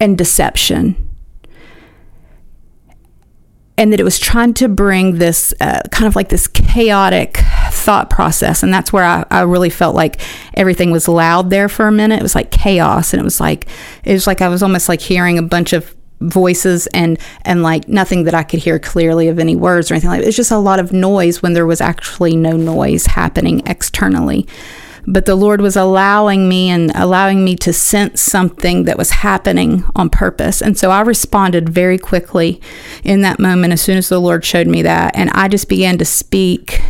and 0.00 0.16
deception. 0.16 1.02
And 3.78 3.92
that 3.92 4.00
it 4.00 4.04
was 4.04 4.18
trying 4.18 4.54
to 4.54 4.68
bring 4.68 5.18
this 5.18 5.52
uh, 5.60 5.82
kind 5.90 6.06
of 6.06 6.16
like 6.16 6.30
this 6.30 6.46
chaotic 6.46 7.36
thought 7.70 8.08
process. 8.08 8.62
And 8.62 8.72
that's 8.72 8.90
where 8.90 9.04
I, 9.04 9.26
I 9.30 9.42
really 9.42 9.68
felt 9.68 9.94
like 9.94 10.18
everything 10.54 10.90
was 10.90 11.08
loud 11.08 11.50
there 11.50 11.68
for 11.68 11.86
a 11.86 11.92
minute. 11.92 12.18
It 12.18 12.22
was 12.22 12.34
like 12.34 12.50
chaos. 12.50 13.12
And 13.12 13.20
it 13.20 13.24
was 13.24 13.38
like 13.38 13.68
it 14.02 14.12
was 14.12 14.26
like 14.26 14.40
i 14.40 14.48
was 14.48 14.62
almost 14.62 14.88
like 14.88 15.00
hearing 15.00 15.36
a 15.36 15.42
bunch 15.42 15.74
of 15.74 15.95
voices 16.20 16.86
and 16.88 17.18
and 17.42 17.62
like 17.62 17.88
nothing 17.88 18.24
that 18.24 18.34
i 18.34 18.42
could 18.42 18.60
hear 18.60 18.78
clearly 18.78 19.28
of 19.28 19.38
any 19.38 19.54
words 19.54 19.90
or 19.90 19.94
anything 19.94 20.08
like 20.08 20.20
that. 20.20 20.26
it's 20.26 20.36
just 20.36 20.50
a 20.50 20.58
lot 20.58 20.78
of 20.78 20.92
noise 20.92 21.42
when 21.42 21.52
there 21.52 21.66
was 21.66 21.80
actually 21.80 22.34
no 22.34 22.56
noise 22.56 23.06
happening 23.06 23.62
externally 23.66 24.46
but 25.06 25.24
the 25.24 25.36
Lord 25.36 25.60
was 25.60 25.76
allowing 25.76 26.48
me 26.48 26.68
and 26.68 26.90
allowing 26.94 27.44
me 27.44 27.54
to 27.56 27.72
sense 27.72 28.20
something 28.20 28.84
that 28.84 28.98
was 28.98 29.10
happening 29.10 29.84
on 29.94 30.10
purpose. 30.10 30.60
And 30.60 30.76
so 30.76 30.90
I 30.90 31.02
responded 31.02 31.68
very 31.68 31.96
quickly 31.96 32.60
in 33.04 33.20
that 33.20 33.38
moment 33.38 33.72
as 33.72 33.80
soon 33.80 33.98
as 33.98 34.08
the 34.08 34.20
Lord 34.20 34.44
showed 34.44 34.66
me 34.66 34.82
that. 34.82 35.14
And 35.16 35.30
I 35.30 35.46
just 35.46 35.68
began 35.68 35.96
to 35.98 36.04
speak 36.04 36.82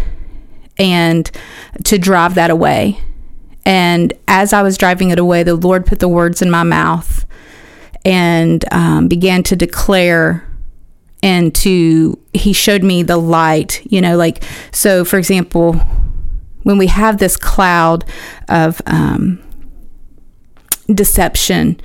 and 0.78 1.30
to 1.84 1.98
drive 1.98 2.34
that 2.36 2.50
away. 2.50 3.00
And 3.66 4.12
as 4.28 4.52
I 4.52 4.62
was 4.62 4.78
driving 4.78 5.10
it 5.10 5.18
away, 5.18 5.42
the 5.42 5.54
Lord 5.54 5.84
put 5.84 5.98
the 5.98 6.08
words 6.08 6.40
in 6.40 6.50
my 6.50 6.62
mouth 6.62 7.15
and 8.06 8.64
um, 8.72 9.08
began 9.08 9.42
to 9.42 9.56
declare 9.56 10.48
and 11.22 11.52
to, 11.56 12.16
He 12.32 12.52
showed 12.52 12.84
me 12.84 13.02
the 13.02 13.16
light, 13.16 13.84
you 13.90 14.00
know, 14.00 14.16
like, 14.16 14.44
so 14.70 15.04
for 15.04 15.18
example, 15.18 15.74
when 16.62 16.78
we 16.78 16.86
have 16.86 17.18
this 17.18 17.36
cloud 17.36 18.04
of 18.48 18.80
um, 18.86 19.42
deception, 20.88 21.80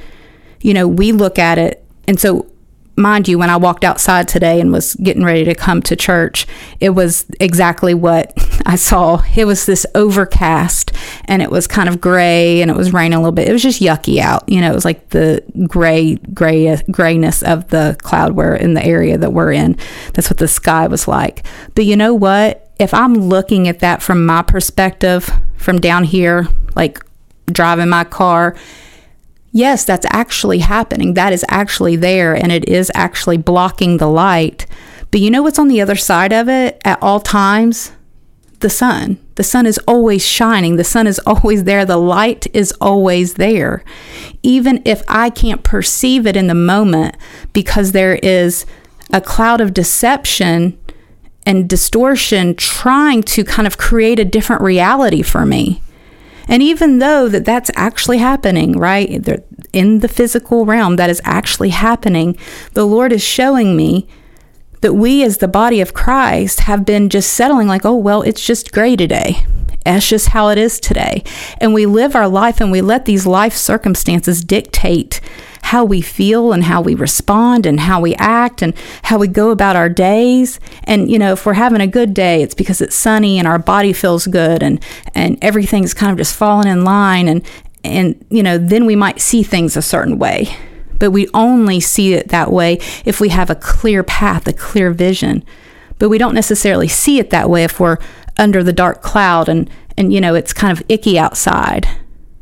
you 0.61 0.75
know, 0.75 0.87
we 0.87 1.11
look 1.11 1.39
at 1.39 1.57
it. 1.57 1.83
And 2.07 2.19
so, 2.19 2.45
mind 2.95 3.27
you, 3.27 3.39
when 3.39 3.49
I 3.49 3.57
walked 3.57 3.83
outside 3.83 4.27
today 4.27 4.61
and 4.61 4.71
was 4.71 4.93
getting 4.95 5.23
ready 5.23 5.43
to 5.45 5.55
come 5.55 5.81
to 5.83 5.95
church, 5.95 6.45
it 6.79 6.91
was 6.91 7.25
exactly 7.39 7.95
what 7.95 8.31
I 8.65 8.75
saw. 8.75 9.21
It 9.35 9.45
was 9.45 9.65
this 9.65 9.85
overcast 9.95 10.91
and 11.25 11.41
it 11.41 11.51
was 11.51 11.67
kind 11.67 11.89
of 11.89 12.01
gray 12.01 12.61
and 12.61 12.69
it 12.69 12.77
was 12.77 12.93
raining 12.93 13.13
a 13.13 13.19
little 13.19 13.31
bit. 13.31 13.47
It 13.47 13.53
was 13.53 13.63
just 13.63 13.81
yucky 13.81 14.19
out. 14.19 14.47
You 14.47 14.61
know, 14.61 14.71
it 14.71 14.75
was 14.75 14.85
like 14.85 15.09
the 15.09 15.43
gray, 15.67 16.15
gray, 16.15 16.75
grayness 16.91 17.43
of 17.43 17.69
the 17.69 17.97
cloud 18.01 18.33
where 18.33 18.55
in 18.55 18.73
the 18.73 18.85
area 18.85 19.17
that 19.17 19.33
we're 19.33 19.51
in. 19.51 19.77
That's 20.13 20.29
what 20.29 20.37
the 20.37 20.47
sky 20.47 20.87
was 20.87 21.07
like. 21.07 21.45
But 21.75 21.85
you 21.85 21.95
know 21.95 22.13
what? 22.13 22.71
if 22.81 22.95
I'm 22.95 23.13
looking 23.13 23.67
at 23.67 23.79
that 23.79 24.01
from 24.01 24.25
my 24.25 24.41
perspective, 24.41 25.29
from 25.55 25.79
down 25.79 26.03
here, 26.03 26.47
like 26.75 26.99
driving 27.45 27.89
my 27.89 28.03
car, 28.03 28.55
yes, 29.51 29.85
that's 29.85 30.05
actually 30.09 30.59
happening. 30.59 31.13
That 31.13 31.31
is 31.31 31.45
actually 31.47 31.95
there 31.95 32.33
and 32.33 32.51
it 32.51 32.67
is 32.67 32.91
actually 32.95 33.37
blocking 33.37 33.97
the 33.97 34.07
light. 34.07 34.65
But 35.11 35.21
you 35.21 35.29
know 35.29 35.43
what's 35.43 35.59
on 35.59 35.67
the 35.67 35.81
other 35.81 35.95
side 35.95 36.33
of 36.33 36.49
it 36.49 36.81
at 36.83 37.01
all 37.03 37.19
times? 37.19 37.91
The 38.61 38.69
sun. 38.69 39.17
The 39.35 39.43
sun 39.43 39.65
is 39.65 39.79
always 39.87 40.25
shining. 40.25 40.75
The 40.75 40.83
sun 40.83 41.07
is 41.07 41.19
always 41.25 41.63
there. 41.63 41.83
The 41.83 41.97
light 41.97 42.47
is 42.53 42.71
always 42.79 43.33
there. 43.33 43.83
Even 44.43 44.81
if 44.85 45.03
I 45.07 45.29
can't 45.31 45.63
perceive 45.63 46.27
it 46.27 46.37
in 46.37 46.47
the 46.47 46.53
moment 46.55 47.17
because 47.53 47.91
there 47.91 48.15
is 48.15 48.65
a 49.11 49.19
cloud 49.19 49.59
of 49.59 49.73
deception 49.73 50.77
and 51.43 51.67
distortion 51.67 52.55
trying 52.55 53.23
to 53.23 53.43
kind 53.43 53.65
of 53.65 53.79
create 53.79 54.19
a 54.19 54.25
different 54.25 54.61
reality 54.61 55.23
for 55.23 55.43
me. 55.43 55.81
And 56.47 56.61
even 56.61 56.99
though 56.99 57.27
that 57.29 57.45
that's 57.45 57.71
actually 57.75 58.19
happening, 58.19 58.77
right? 58.77 59.09
In 59.73 59.99
the 59.99 60.07
physical 60.07 60.65
realm 60.65 60.97
that 60.97 61.09
is 61.09 61.21
actually 61.23 61.69
happening, 61.69 62.37
the 62.73 62.85
Lord 62.85 63.11
is 63.11 63.23
showing 63.23 63.75
me 63.75 64.07
that 64.81 64.93
we 64.93 65.23
as 65.23 65.37
the 65.37 65.47
body 65.47 65.81
of 65.81 65.93
Christ 65.93 66.61
have 66.61 66.85
been 66.85 67.09
just 67.09 67.31
settling 67.33 67.67
like, 67.67 67.85
"Oh, 67.85 67.95
well, 67.95 68.21
it's 68.21 68.45
just 68.45 68.71
gray 68.71 68.95
today." 68.95 69.45
That's 69.85 70.07
just 70.07 70.29
how 70.29 70.49
it 70.49 70.57
is 70.57 70.79
today. 70.79 71.23
And 71.59 71.73
we 71.73 71.85
live 71.85 72.15
our 72.15 72.27
life 72.27 72.61
and 72.61 72.71
we 72.71 72.81
let 72.81 73.05
these 73.05 73.25
life 73.25 73.55
circumstances 73.55 74.43
dictate 74.43 75.21
how 75.63 75.83
we 75.85 76.01
feel 76.01 76.53
and 76.53 76.63
how 76.63 76.81
we 76.81 76.95
respond 76.95 77.65
and 77.65 77.79
how 77.79 78.01
we 78.01 78.15
act 78.15 78.61
and 78.61 78.73
how 79.03 79.17
we 79.17 79.27
go 79.27 79.51
about 79.51 79.75
our 79.75 79.89
days. 79.89 80.59
And, 80.83 81.09
you 81.09 81.17
know, 81.17 81.33
if 81.33 81.45
we're 81.45 81.53
having 81.53 81.81
a 81.81 81.87
good 81.87 82.13
day, 82.13 82.41
it's 82.41 82.55
because 82.55 82.81
it's 82.81 82.95
sunny 82.95 83.39
and 83.39 83.47
our 83.47 83.59
body 83.59 83.93
feels 83.93 84.27
good 84.27 84.61
and, 84.61 84.83
and 85.15 85.37
everything's 85.41 85.93
kind 85.93 86.11
of 86.11 86.17
just 86.17 86.35
falling 86.35 86.67
in 86.67 86.83
line. 86.83 87.27
And, 87.27 87.45
and, 87.83 88.23
you 88.29 88.43
know, 88.43 88.57
then 88.57 88.85
we 88.85 88.95
might 88.95 89.21
see 89.21 89.43
things 89.43 89.77
a 89.77 89.81
certain 89.81 90.19
way. 90.19 90.55
But 91.01 91.09
we 91.09 91.27
only 91.33 91.79
see 91.79 92.13
it 92.13 92.27
that 92.27 92.51
way 92.51 92.77
if 93.05 93.19
we 93.19 93.29
have 93.29 93.49
a 93.49 93.55
clear 93.55 94.03
path, 94.03 94.47
a 94.47 94.53
clear 94.53 94.91
vision. 94.91 95.43
But 95.97 96.09
we 96.09 96.19
don't 96.19 96.35
necessarily 96.35 96.87
see 96.87 97.17
it 97.17 97.31
that 97.31 97.49
way 97.49 97.63
if 97.63 97.79
we're 97.79 97.97
under 98.37 98.61
the 98.61 98.71
dark 98.71 99.01
cloud 99.01 99.49
and, 99.49 99.67
and 99.97 100.13
you 100.13 100.21
know, 100.21 100.35
it's 100.35 100.53
kind 100.53 100.71
of 100.71 100.85
icky 100.87 101.17
outside. 101.17 101.87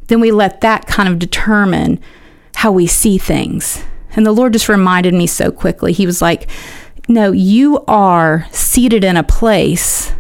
Then 0.07 0.19
we 0.19 0.31
let 0.31 0.59
that 0.59 0.87
kind 0.87 1.07
of 1.07 1.19
determine 1.19 2.01
how 2.55 2.73
we 2.73 2.85
see 2.85 3.17
things. 3.17 3.81
And 4.17 4.25
the 4.25 4.33
Lord 4.33 4.51
just 4.51 4.67
reminded 4.67 5.13
me 5.13 5.25
so 5.25 5.53
quickly. 5.53 5.93
He 5.93 6.05
was 6.05 6.21
like, 6.21 6.49
No, 7.07 7.31
you 7.31 7.85
are 7.87 8.45
seated 8.51 9.05
in 9.05 9.15
a 9.15 9.23
place 9.23 10.11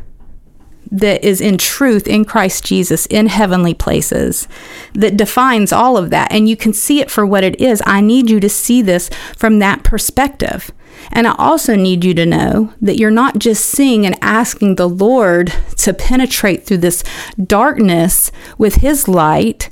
that 0.91 1.23
is 1.23 1.41
in 1.41 1.57
truth 1.57 2.07
in 2.07 2.25
Christ 2.25 2.65
Jesus 2.65 3.05
in 3.07 3.27
heavenly 3.27 3.73
places 3.73 4.47
that 4.93 5.17
defines 5.17 5.71
all 5.71 5.97
of 5.97 6.09
that. 6.09 6.31
And 6.31 6.49
you 6.49 6.57
can 6.57 6.73
see 6.73 6.99
it 6.99 7.11
for 7.11 7.25
what 7.25 7.43
it 7.43 7.59
is. 7.59 7.81
I 7.85 8.01
need 8.01 8.29
you 8.29 8.39
to 8.39 8.49
see 8.49 8.81
this 8.81 9.09
from 9.37 9.59
that 9.59 9.83
perspective. 9.83 10.71
And 11.11 11.27
I 11.27 11.35
also 11.37 11.75
need 11.75 12.03
you 12.03 12.13
to 12.15 12.25
know 12.25 12.73
that 12.81 12.97
you're 12.97 13.11
not 13.11 13.39
just 13.39 13.65
seeing 13.65 14.05
and 14.05 14.17
asking 14.21 14.75
the 14.75 14.89
Lord 14.89 15.53
to 15.77 15.93
penetrate 15.93 16.65
through 16.65 16.79
this 16.79 17.03
darkness 17.41 18.31
with 18.57 18.75
His 18.75 19.07
light 19.07 19.69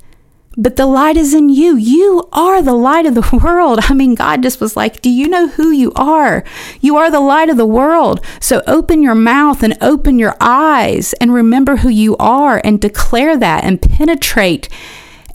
but 0.58 0.76
the 0.76 0.88
light 0.88 1.16
is 1.16 1.36
in 1.36 1.50
you. 1.50 1.76
You 1.76 2.28
are 2.34 2.62
the 2.62 2.74
light 2.74 3.06
of 3.06 3.14
the 3.14 3.40
world. 3.44 3.80
I 3.84 3.94
mean, 3.94 4.16
God 4.16 4.42
just 4.42 4.60
was 4.60 4.76
like, 4.76 5.02
Do 5.02 5.10
you 5.10 5.28
know 5.28 5.48
who 5.48 5.70
you 5.70 5.94
are? 5.96 6.44
You 6.82 6.98
are 6.98 7.12
the 7.12 7.20
light 7.20 7.50
of 7.50 7.58
the 7.58 7.66
world. 7.66 8.26
So 8.42 8.64
open 8.66 9.04
your 9.04 9.16
mouth 9.16 9.62
and 9.62 9.78
open 9.82 10.18
your 10.18 10.36
eyes 10.42 11.14
and 11.14 11.34
remember 11.34 11.78
who 11.78 11.90
you 11.90 12.18
are 12.18 12.60
and 12.64 12.82
declare 12.82 13.38
that 13.38 13.64
and 13.64 13.82
penetrate 13.82 14.68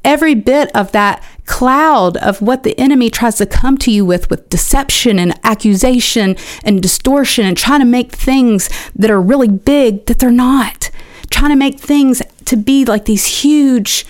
every 0.04 0.35
bit 0.35 0.74
of 0.74 0.90
that 0.90 1.22
cloud 1.46 2.16
of 2.16 2.42
what 2.42 2.64
the 2.64 2.78
enemy 2.78 3.08
tries 3.08 3.37
to 3.37 3.46
come 3.46 3.76
to 3.78 3.90
you 3.90 4.04
with, 4.04 4.28
with 4.30 4.48
deception 4.48 5.18
and 5.18 5.38
accusation 5.44 6.37
and 6.64 6.82
distortion 6.82 7.46
and 7.46 7.56
trying 7.56 7.80
to 7.80 7.87
make 7.87 8.12
things 8.12 8.68
that 8.96 9.11
are 9.11 9.20
really 9.20 9.48
big 9.48 10.06
that 10.06 10.18
they're 10.18 10.30
not. 10.30 10.90
Trying 11.30 11.50
to 11.50 11.56
make 11.56 11.78
things 11.78 12.20
to 12.44 12.56
be 12.56 12.85
like 12.85 13.04
these 13.04 13.42
huge 13.42 14.04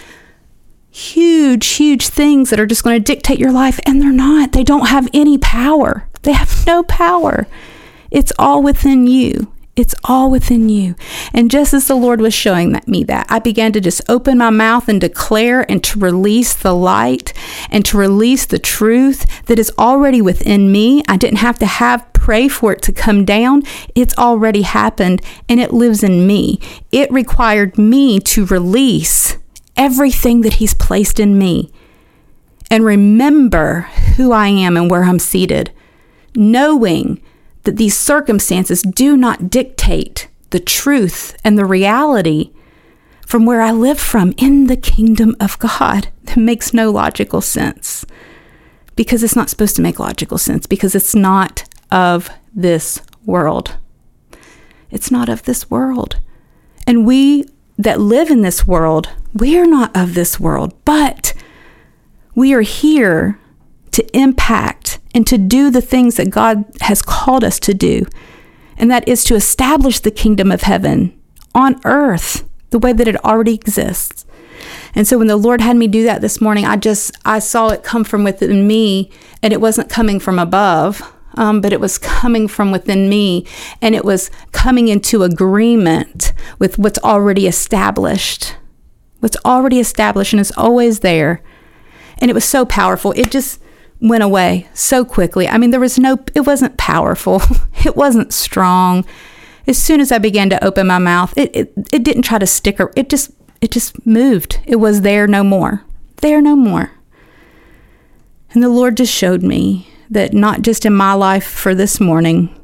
huge, 0.92 1.66
huge 1.66 2.07
things 2.09 2.50
that 2.50 2.61
are 2.61 2.66
just 2.66 2.85
going 2.85 2.96
to 2.96 3.12
dictate 3.12 3.38
your 3.38 3.52
life, 3.52 3.81
and 3.87 4.00
they're 4.00 4.12
not. 4.12 4.52
They 4.52 4.62
don't 4.62 4.88
have 4.88 5.09
any 5.12 5.38
power. 5.38 6.09
They 6.22 6.33
have 6.33 6.66
no 6.66 6.83
power. 6.85 7.46
It's 8.11 8.33
all 8.38 8.62
within 8.62 9.07
you. 9.07 9.52
It's 9.74 9.94
all 10.05 10.31
within 10.31 10.68
you. 10.68 10.94
And 11.33 11.50
just 11.50 11.72
as 11.72 11.88
the 11.88 11.94
Lord 11.94 12.20
was 12.20 12.35
showing 12.35 12.72
that, 12.72 12.87
me 12.87 13.05
that, 13.05 13.26
I 13.31 13.38
began 13.38 13.72
to 13.72 13.81
just 13.81 14.02
open 14.07 14.37
my 14.37 14.50
mouth 14.50 14.87
and 14.87 15.00
declare 15.00 15.68
and 15.70 15.83
to 15.85 15.98
release 15.98 16.52
the 16.52 16.74
light 16.74 17.33
and 17.70 17.83
to 17.87 17.96
release 17.96 18.44
the 18.44 18.59
truth 18.59 19.24
that 19.46 19.59
is 19.59 19.72
already 19.78 20.20
within 20.20 20.70
me. 20.70 21.02
I 21.09 21.16
didn't 21.16 21.38
have 21.38 21.59
to 21.61 21.66
have 21.66 22.12
pray 22.12 22.48
for 22.48 22.72
it 22.72 22.83
to 22.83 22.92
come 22.92 23.24
down. 23.24 23.62
It's 23.94 24.16
already 24.18 24.62
happened 24.62 25.22
and 25.48 25.59
it 25.59 25.72
lives 25.72 26.05
in 26.05 26.26
me. 26.26 26.61
It 26.92 27.11
required 27.11 27.78
me 27.78 28.20
to 28.20 28.46
release 28.46 29.38
everything 29.76 30.42
that 30.42 30.54
He's 30.54 30.74
placed 30.74 31.20
in 31.20 31.38
me 31.38 31.70
and 32.70 32.85
remember 32.85 33.82
who 34.16 34.32
I 34.32 34.48
am 34.48 34.76
and 34.76 34.90
where 34.90 35.04
I'm 35.04 35.18
seated, 35.18 35.72
knowing 36.35 37.20
that 37.64 37.76
these 37.76 37.96
circumstances 37.96 38.82
do 38.82 39.16
not 39.16 39.50
dictate 39.50 40.28
the 40.50 40.61
truth 40.61 41.37
and 41.44 41.58
the 41.58 41.64
reality 41.64 42.50
from 43.26 43.46
where 43.46 43.61
I 43.61 43.70
live 43.70 43.98
from 43.98 44.35
in 44.37 44.66
the 44.66 44.76
kingdom 44.76 45.37
of 45.40 45.58
God. 45.58 46.08
That 46.24 46.38
makes 46.38 46.72
no 46.72 46.90
logical 46.90 47.42
sense 47.42 48.06
because 48.96 49.22
it's 49.22 49.37
not 49.37 49.50
supposed 49.50 49.76
to 49.76 49.82
make 49.82 49.98
logical 49.98 50.38
sense 50.38 50.66
because 50.66 50.94
it's 50.94 51.14
not 51.14 51.64
of 51.90 52.30
this 52.54 53.02
world. 53.26 53.76
It's 54.90 55.11
not 55.11 55.28
of 55.28 55.42
this 55.42 55.70
world. 55.70 56.20
And 56.87 57.04
we 57.06 57.44
that 57.76 58.00
live 58.00 58.30
in 58.30 58.42
this 58.42 58.66
world, 58.66 59.11
we 59.35 59.59
are 59.59 59.66
not 59.66 59.97
of 59.97 60.14
this 60.14 60.38
world, 60.38 60.75
but 60.85 61.35
we 62.35 62.53
are 62.55 62.62
here 62.62 63.38
to 63.92 64.16
impact 64.16 64.99
and 65.14 65.27
to 65.27 65.37
do 65.37 65.71
the 65.71 65.83
things 65.83 66.16
that 66.16 66.31
God 66.31 66.64
has 66.81 67.03
called 67.03 67.45
us 67.45 67.59
to 67.61 67.75
do. 67.75 68.07
And 68.77 68.90
that 68.90 69.07
is 69.07 69.25
to 69.25 69.35
establish 69.35 70.01
the 70.01 70.11
kingdom 70.11 70.51
of 70.51 70.62
heaven 70.62 71.18
on 71.55 71.81
earth 71.85 72.49
the 72.71 72.79
way 72.79 72.92
that 72.92 73.09
it 73.09 73.23
already 73.25 73.55
exists. 73.55 74.25
And 74.95 75.07
so 75.07 75.18
when 75.18 75.27
the 75.27 75.37
Lord 75.37 75.61
had 75.61 75.77
me 75.77 75.87
do 75.87 76.05
that 76.05 76.21
this 76.21 76.40
morning, 76.40 76.64
I 76.64 76.77
just 76.77 77.16
I 77.25 77.38
saw 77.38 77.68
it 77.68 77.83
come 77.83 78.05
from 78.05 78.25
within 78.25 78.66
me 78.66 79.11
and 79.42 79.53
it 79.53 79.61
wasn't 79.61 79.90
coming 79.90 80.21
from 80.21 80.38
above 80.38 81.03
um, 81.37 81.61
but 81.61 81.73
it 81.73 81.81
was 81.81 81.99
coming 81.99 82.49
from 82.49 82.71
within 82.71 83.09
me 83.09 83.47
and 83.81 83.95
it 83.95 84.05
was 84.05 84.31
coming 84.53 84.88
into 84.88 85.23
agreement 85.23 86.33
with 86.59 86.79
what's 86.79 86.99
already 87.01 87.47
established. 87.47 88.57
What's 89.22 89.37
already 89.44 89.78
established 89.78 90.32
and 90.32 90.40
is 90.40 90.50
always 90.56 90.98
there. 90.98 91.44
And 92.18 92.28
it 92.28 92.35
was 92.35 92.44
so 92.44 92.66
powerful. 92.66 93.12
It 93.12 93.30
just 93.30 93.62
went 94.00 94.24
away 94.24 94.66
so 94.74 95.04
quickly. 95.04 95.46
I 95.46 95.58
mean, 95.58 95.70
there 95.70 95.78
was 95.78 95.96
no, 95.96 96.18
it 96.35 96.40
wasn't 96.40 96.76
powerful, 96.76 97.40
it 97.85 97.94
wasn't 97.94 98.32
strong. 98.32 99.04
As 99.68 99.78
soon 99.78 100.00
as 100.00 100.11
I 100.11 100.18
began 100.18 100.50
to 100.50 100.64
open 100.64 100.88
my 100.88 100.98
mouth, 100.98 101.32
it, 101.37 101.54
it, 101.54 101.72
it 101.92 102.02
didn't 102.02 102.22
try 102.22 102.40
to 102.40 102.48
stick, 102.48 102.80
or, 102.80 102.90
it 102.96 103.08
just, 103.08 103.30
it 103.61 103.70
just 103.70 104.04
moved. 104.04 104.58
It 104.66 104.76
was 104.76 105.02
there 105.02 105.28
no 105.28 105.44
more. 105.44 105.85
There 106.16 106.42
no 106.42 106.56
more. 106.56 106.90
And 108.50 108.61
the 108.61 108.68
Lord 108.68 108.96
just 108.96 109.14
showed 109.14 109.44
me 109.44 109.87
that 110.11 110.35
not 110.35 110.62
just 110.62 110.85
in 110.85 110.94
my 110.94 111.12
life 111.12 111.46
for 111.46 111.76
this 111.76 112.00
morning, 112.00 112.58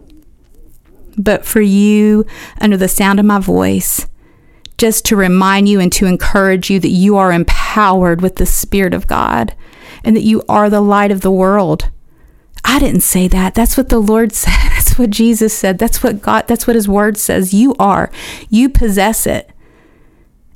but 1.16 1.44
for 1.44 1.60
you 1.60 2.26
under 2.60 2.76
the 2.76 2.88
sound 2.88 3.20
of 3.20 3.26
my 3.26 3.38
voice, 3.38 4.08
just 4.78 5.04
to 5.06 5.16
remind 5.16 5.68
you 5.68 5.80
and 5.80 5.92
to 5.92 6.06
encourage 6.06 6.70
you 6.70 6.80
that 6.80 6.88
you 6.88 7.16
are 7.16 7.32
empowered 7.32 8.20
with 8.20 8.36
the 8.36 8.46
Spirit 8.46 8.94
of 8.94 9.06
God 9.06 9.54
and 10.04 10.16
that 10.16 10.22
you 10.22 10.42
are 10.48 10.70
the 10.70 10.80
light 10.80 11.10
of 11.10 11.20
the 11.20 11.30
world. 11.30 11.90
I 12.64 12.78
didn't 12.78 13.02
say 13.02 13.28
that. 13.28 13.54
That's 13.54 13.76
what 13.76 13.88
the 13.88 13.98
Lord 13.98 14.32
said. 14.34 14.70
That's 14.70 14.98
what 14.98 15.10
Jesus 15.10 15.52
said. 15.52 15.78
That's 15.78 16.02
what 16.02 16.22
God, 16.22 16.46
that's 16.48 16.66
what 16.66 16.76
His 16.76 16.88
Word 16.88 17.18
says. 17.18 17.52
You 17.52 17.74
are. 17.78 18.10
You 18.48 18.68
possess 18.68 19.26
it. 19.26 19.50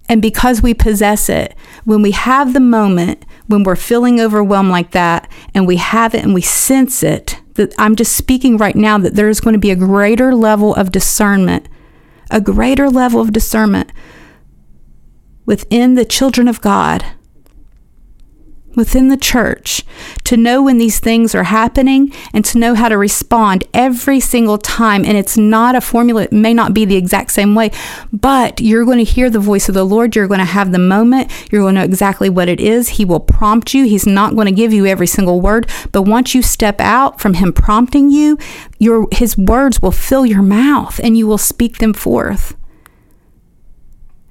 And 0.09 0.21
because 0.21 0.63
we 0.63 0.75
possess 0.75 1.29
it, 1.29 1.55
when 1.85 2.03
we 2.03 2.11
have 2.11 2.53
the 2.53 2.61
moment 2.61 3.25
when 3.47 3.65
we're 3.65 3.77
feeling 3.77 4.21
overwhelmed 4.21 4.71
like 4.71 4.93
that 4.93 5.31
and 5.55 5.67
we 5.67 5.77
have 5.77 6.15
it 6.15 6.25
and 6.25 6.35
we 6.35 6.41
sense 6.41 7.03
it, 7.03 7.39
that 7.55 7.75
I'm 7.79 7.97
just 7.97 8.17
speaking 8.17 8.57
right 8.57 8.75
now 8.75 8.99
that 8.99 9.15
there 9.15 9.29
is 9.29 9.41
going 9.41 9.53
to 9.53 9.59
be 9.59 9.71
a 9.71 9.77
greater 9.77 10.35
level 10.35 10.75
of 10.75 10.93
discernment, 10.93 11.69
a 12.33 12.41
greater 12.41 12.91
level 12.91 13.21
of 13.21 13.33
discernment 13.33 13.93
within 15.47 15.95
the 15.95 16.05
children 16.05 16.49
of 16.49 16.61
God 16.61 17.05
within 18.75 19.09
the 19.09 19.17
church 19.17 19.85
to 20.25 20.37
know 20.37 20.63
when 20.63 20.79
these 20.79 21.01
things 21.01 21.35
are 21.35 21.45
happening 21.45 22.13
and 22.33 22.45
to 22.45 22.59
know 22.59 22.75
how 22.75 22.89
to 22.89 22.97
respond 22.97 23.65
every 23.75 24.21
single 24.21 24.59
time. 24.59 25.05
And 25.05 25.17
it's 25.17 25.37
not 25.37 25.75
a 25.75 25.81
formula, 25.81 26.23
it 26.23 26.33
may 26.33 26.55
not 26.55 26.75
be 26.75 26.85
the 26.85 26.97
exact 26.97 27.33
same 27.33 27.55
way, 27.55 27.71
but 28.13 28.61
you're 28.61 28.85
going 28.85 28.99
to 28.99 29.05
hear 29.05 29.31
the 29.31 29.39
voice 29.39 29.69
of 29.69 29.75
the 29.75 29.85
Lord. 29.85 30.15
You're 30.17 30.29
going 30.29 30.41
to 30.41 30.45
have 30.45 30.73
the 30.73 30.79
moment. 30.79 31.31
You're 31.51 31.63
going 31.63 31.75
to 31.75 31.81
know 31.81 31.85
exactly 31.85 32.31
what 32.31 32.49
it 32.49 32.61
is. 32.61 32.91
He 32.91 33.05
will 33.05 33.21
prompt 33.21 33.75
you. 33.75 33.85
He's 33.85 34.07
not 34.07 34.35
going 34.35 34.47
to 34.47 34.53
give 34.53 34.73
you 34.73 34.87
every 34.87 35.07
single 35.07 35.41
word, 35.41 35.69
but 35.93 36.03
once 36.03 36.35
you 36.35 36.43
step 36.43 36.81
out 36.81 37.21
from 37.21 37.35
Him 37.35 37.53
prompting 37.53 38.11
you, 38.11 38.39
your, 38.79 39.09
His 39.13 39.37
words 39.37 39.81
will 39.81 39.93
fill 39.93 40.27
your 40.27 40.43
mouth 40.43 41.01
and 41.03 41.17
you 41.17 41.27
will 41.27 41.39
speak 41.39 41.79
them 41.79 41.93
forth. 41.93 42.57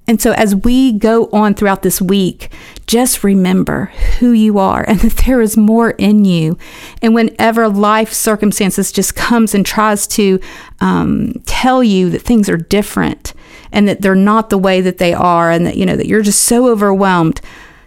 And 0.08 0.22
so, 0.22 0.32
as 0.34 0.56
we 0.56 0.94
go 0.94 1.30
on 1.32 1.54
throughout 1.54 1.84
this 1.84 2.02
week, 2.02 2.52
just 2.88 3.24
remember 3.24 3.86
who 4.20 4.32
you 4.32 4.58
are 4.58 4.84
and 4.88 5.00
that 5.02 5.24
there 5.26 5.42
is 5.42 5.56
more 5.56 5.92
in 5.92 6.26
you. 6.26 6.58
And 7.02 7.14
whenever 7.14 7.70
life 7.70 8.12
circumstances 8.12 8.92
just 8.92 9.16
comes 9.16 9.54
and 9.54 9.66
tries 9.66 10.08
to 10.08 10.40
um, 10.80 11.34
tell 11.46 11.84
you 11.84 12.10
that 12.10 12.24
things 12.24 12.50
are 12.50 12.58
different 12.58 13.34
and 13.72 13.88
that 13.88 14.02
they're 14.02 14.16
not 14.16 14.50
the 14.50 14.58
way 14.58 14.82
that 14.82 14.98
they 14.98 15.14
are, 15.14 15.50
and 15.50 15.66
that 15.66 15.78
you 15.78 15.86
know 15.86 15.96
that 15.96 16.08
you're 16.08 16.22
just 16.22 16.44
so 16.44 16.68
overwhelmed, 16.68 17.40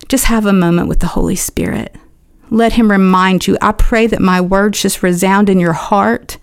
just 0.09 0.25
have 0.27 0.47
a 0.47 0.53
moment 0.53 0.89
with 0.89 1.01
the 1.01 1.09
Holy 1.09 1.37
Spirit. 1.37 1.95
Let 2.49 2.75
Him 2.75 2.91
remind 2.91 3.47
you. 3.47 3.59
I 3.61 3.73
pray 3.73 4.07
that 4.07 4.21
my 4.21 4.41
words 4.41 4.81
just 4.81 5.03
resound 5.03 5.51
in 5.51 5.61
your 5.61 5.75
heart 5.75 6.39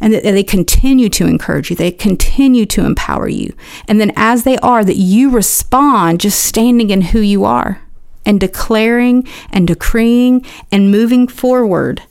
and 0.00 0.12
that 0.12 0.22
they 0.22 0.44
continue 0.44 1.08
to 1.08 1.26
encourage 1.26 1.70
you, 1.70 1.76
they 1.76 1.90
continue 1.90 2.66
to 2.66 2.84
empower 2.84 3.28
you. 3.28 3.54
And 3.86 4.00
then, 4.00 4.12
as 4.16 4.44
they 4.44 4.58
are, 4.58 4.84
that 4.84 4.96
you 4.96 5.30
respond 5.30 6.20
just 6.20 6.42
standing 6.42 6.90
in 6.90 7.00
who 7.00 7.20
you 7.20 7.44
are 7.44 7.82
and 8.24 8.38
declaring 8.38 9.26
and 9.50 9.66
decreeing 9.66 10.44
and 10.70 10.90
moving 10.90 11.26
forward 11.26 12.02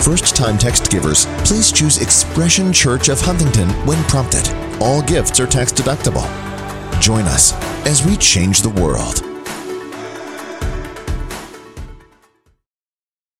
First 0.00 0.36
time 0.36 0.56
text 0.56 0.90
givers, 0.90 1.26
please 1.44 1.72
choose 1.72 2.00
Expression 2.00 2.72
Church 2.72 3.08
of 3.08 3.20
Huntington 3.20 3.68
when 3.86 4.02
prompted. 4.04 4.48
All 4.80 5.02
gifts 5.02 5.40
are 5.40 5.46
tax 5.46 5.72
deductible. 5.72 6.24
Join 7.00 7.24
us 7.24 7.52
as 7.86 8.06
we 8.06 8.16
change 8.16 8.62
the 8.62 8.70
world. 8.70 9.29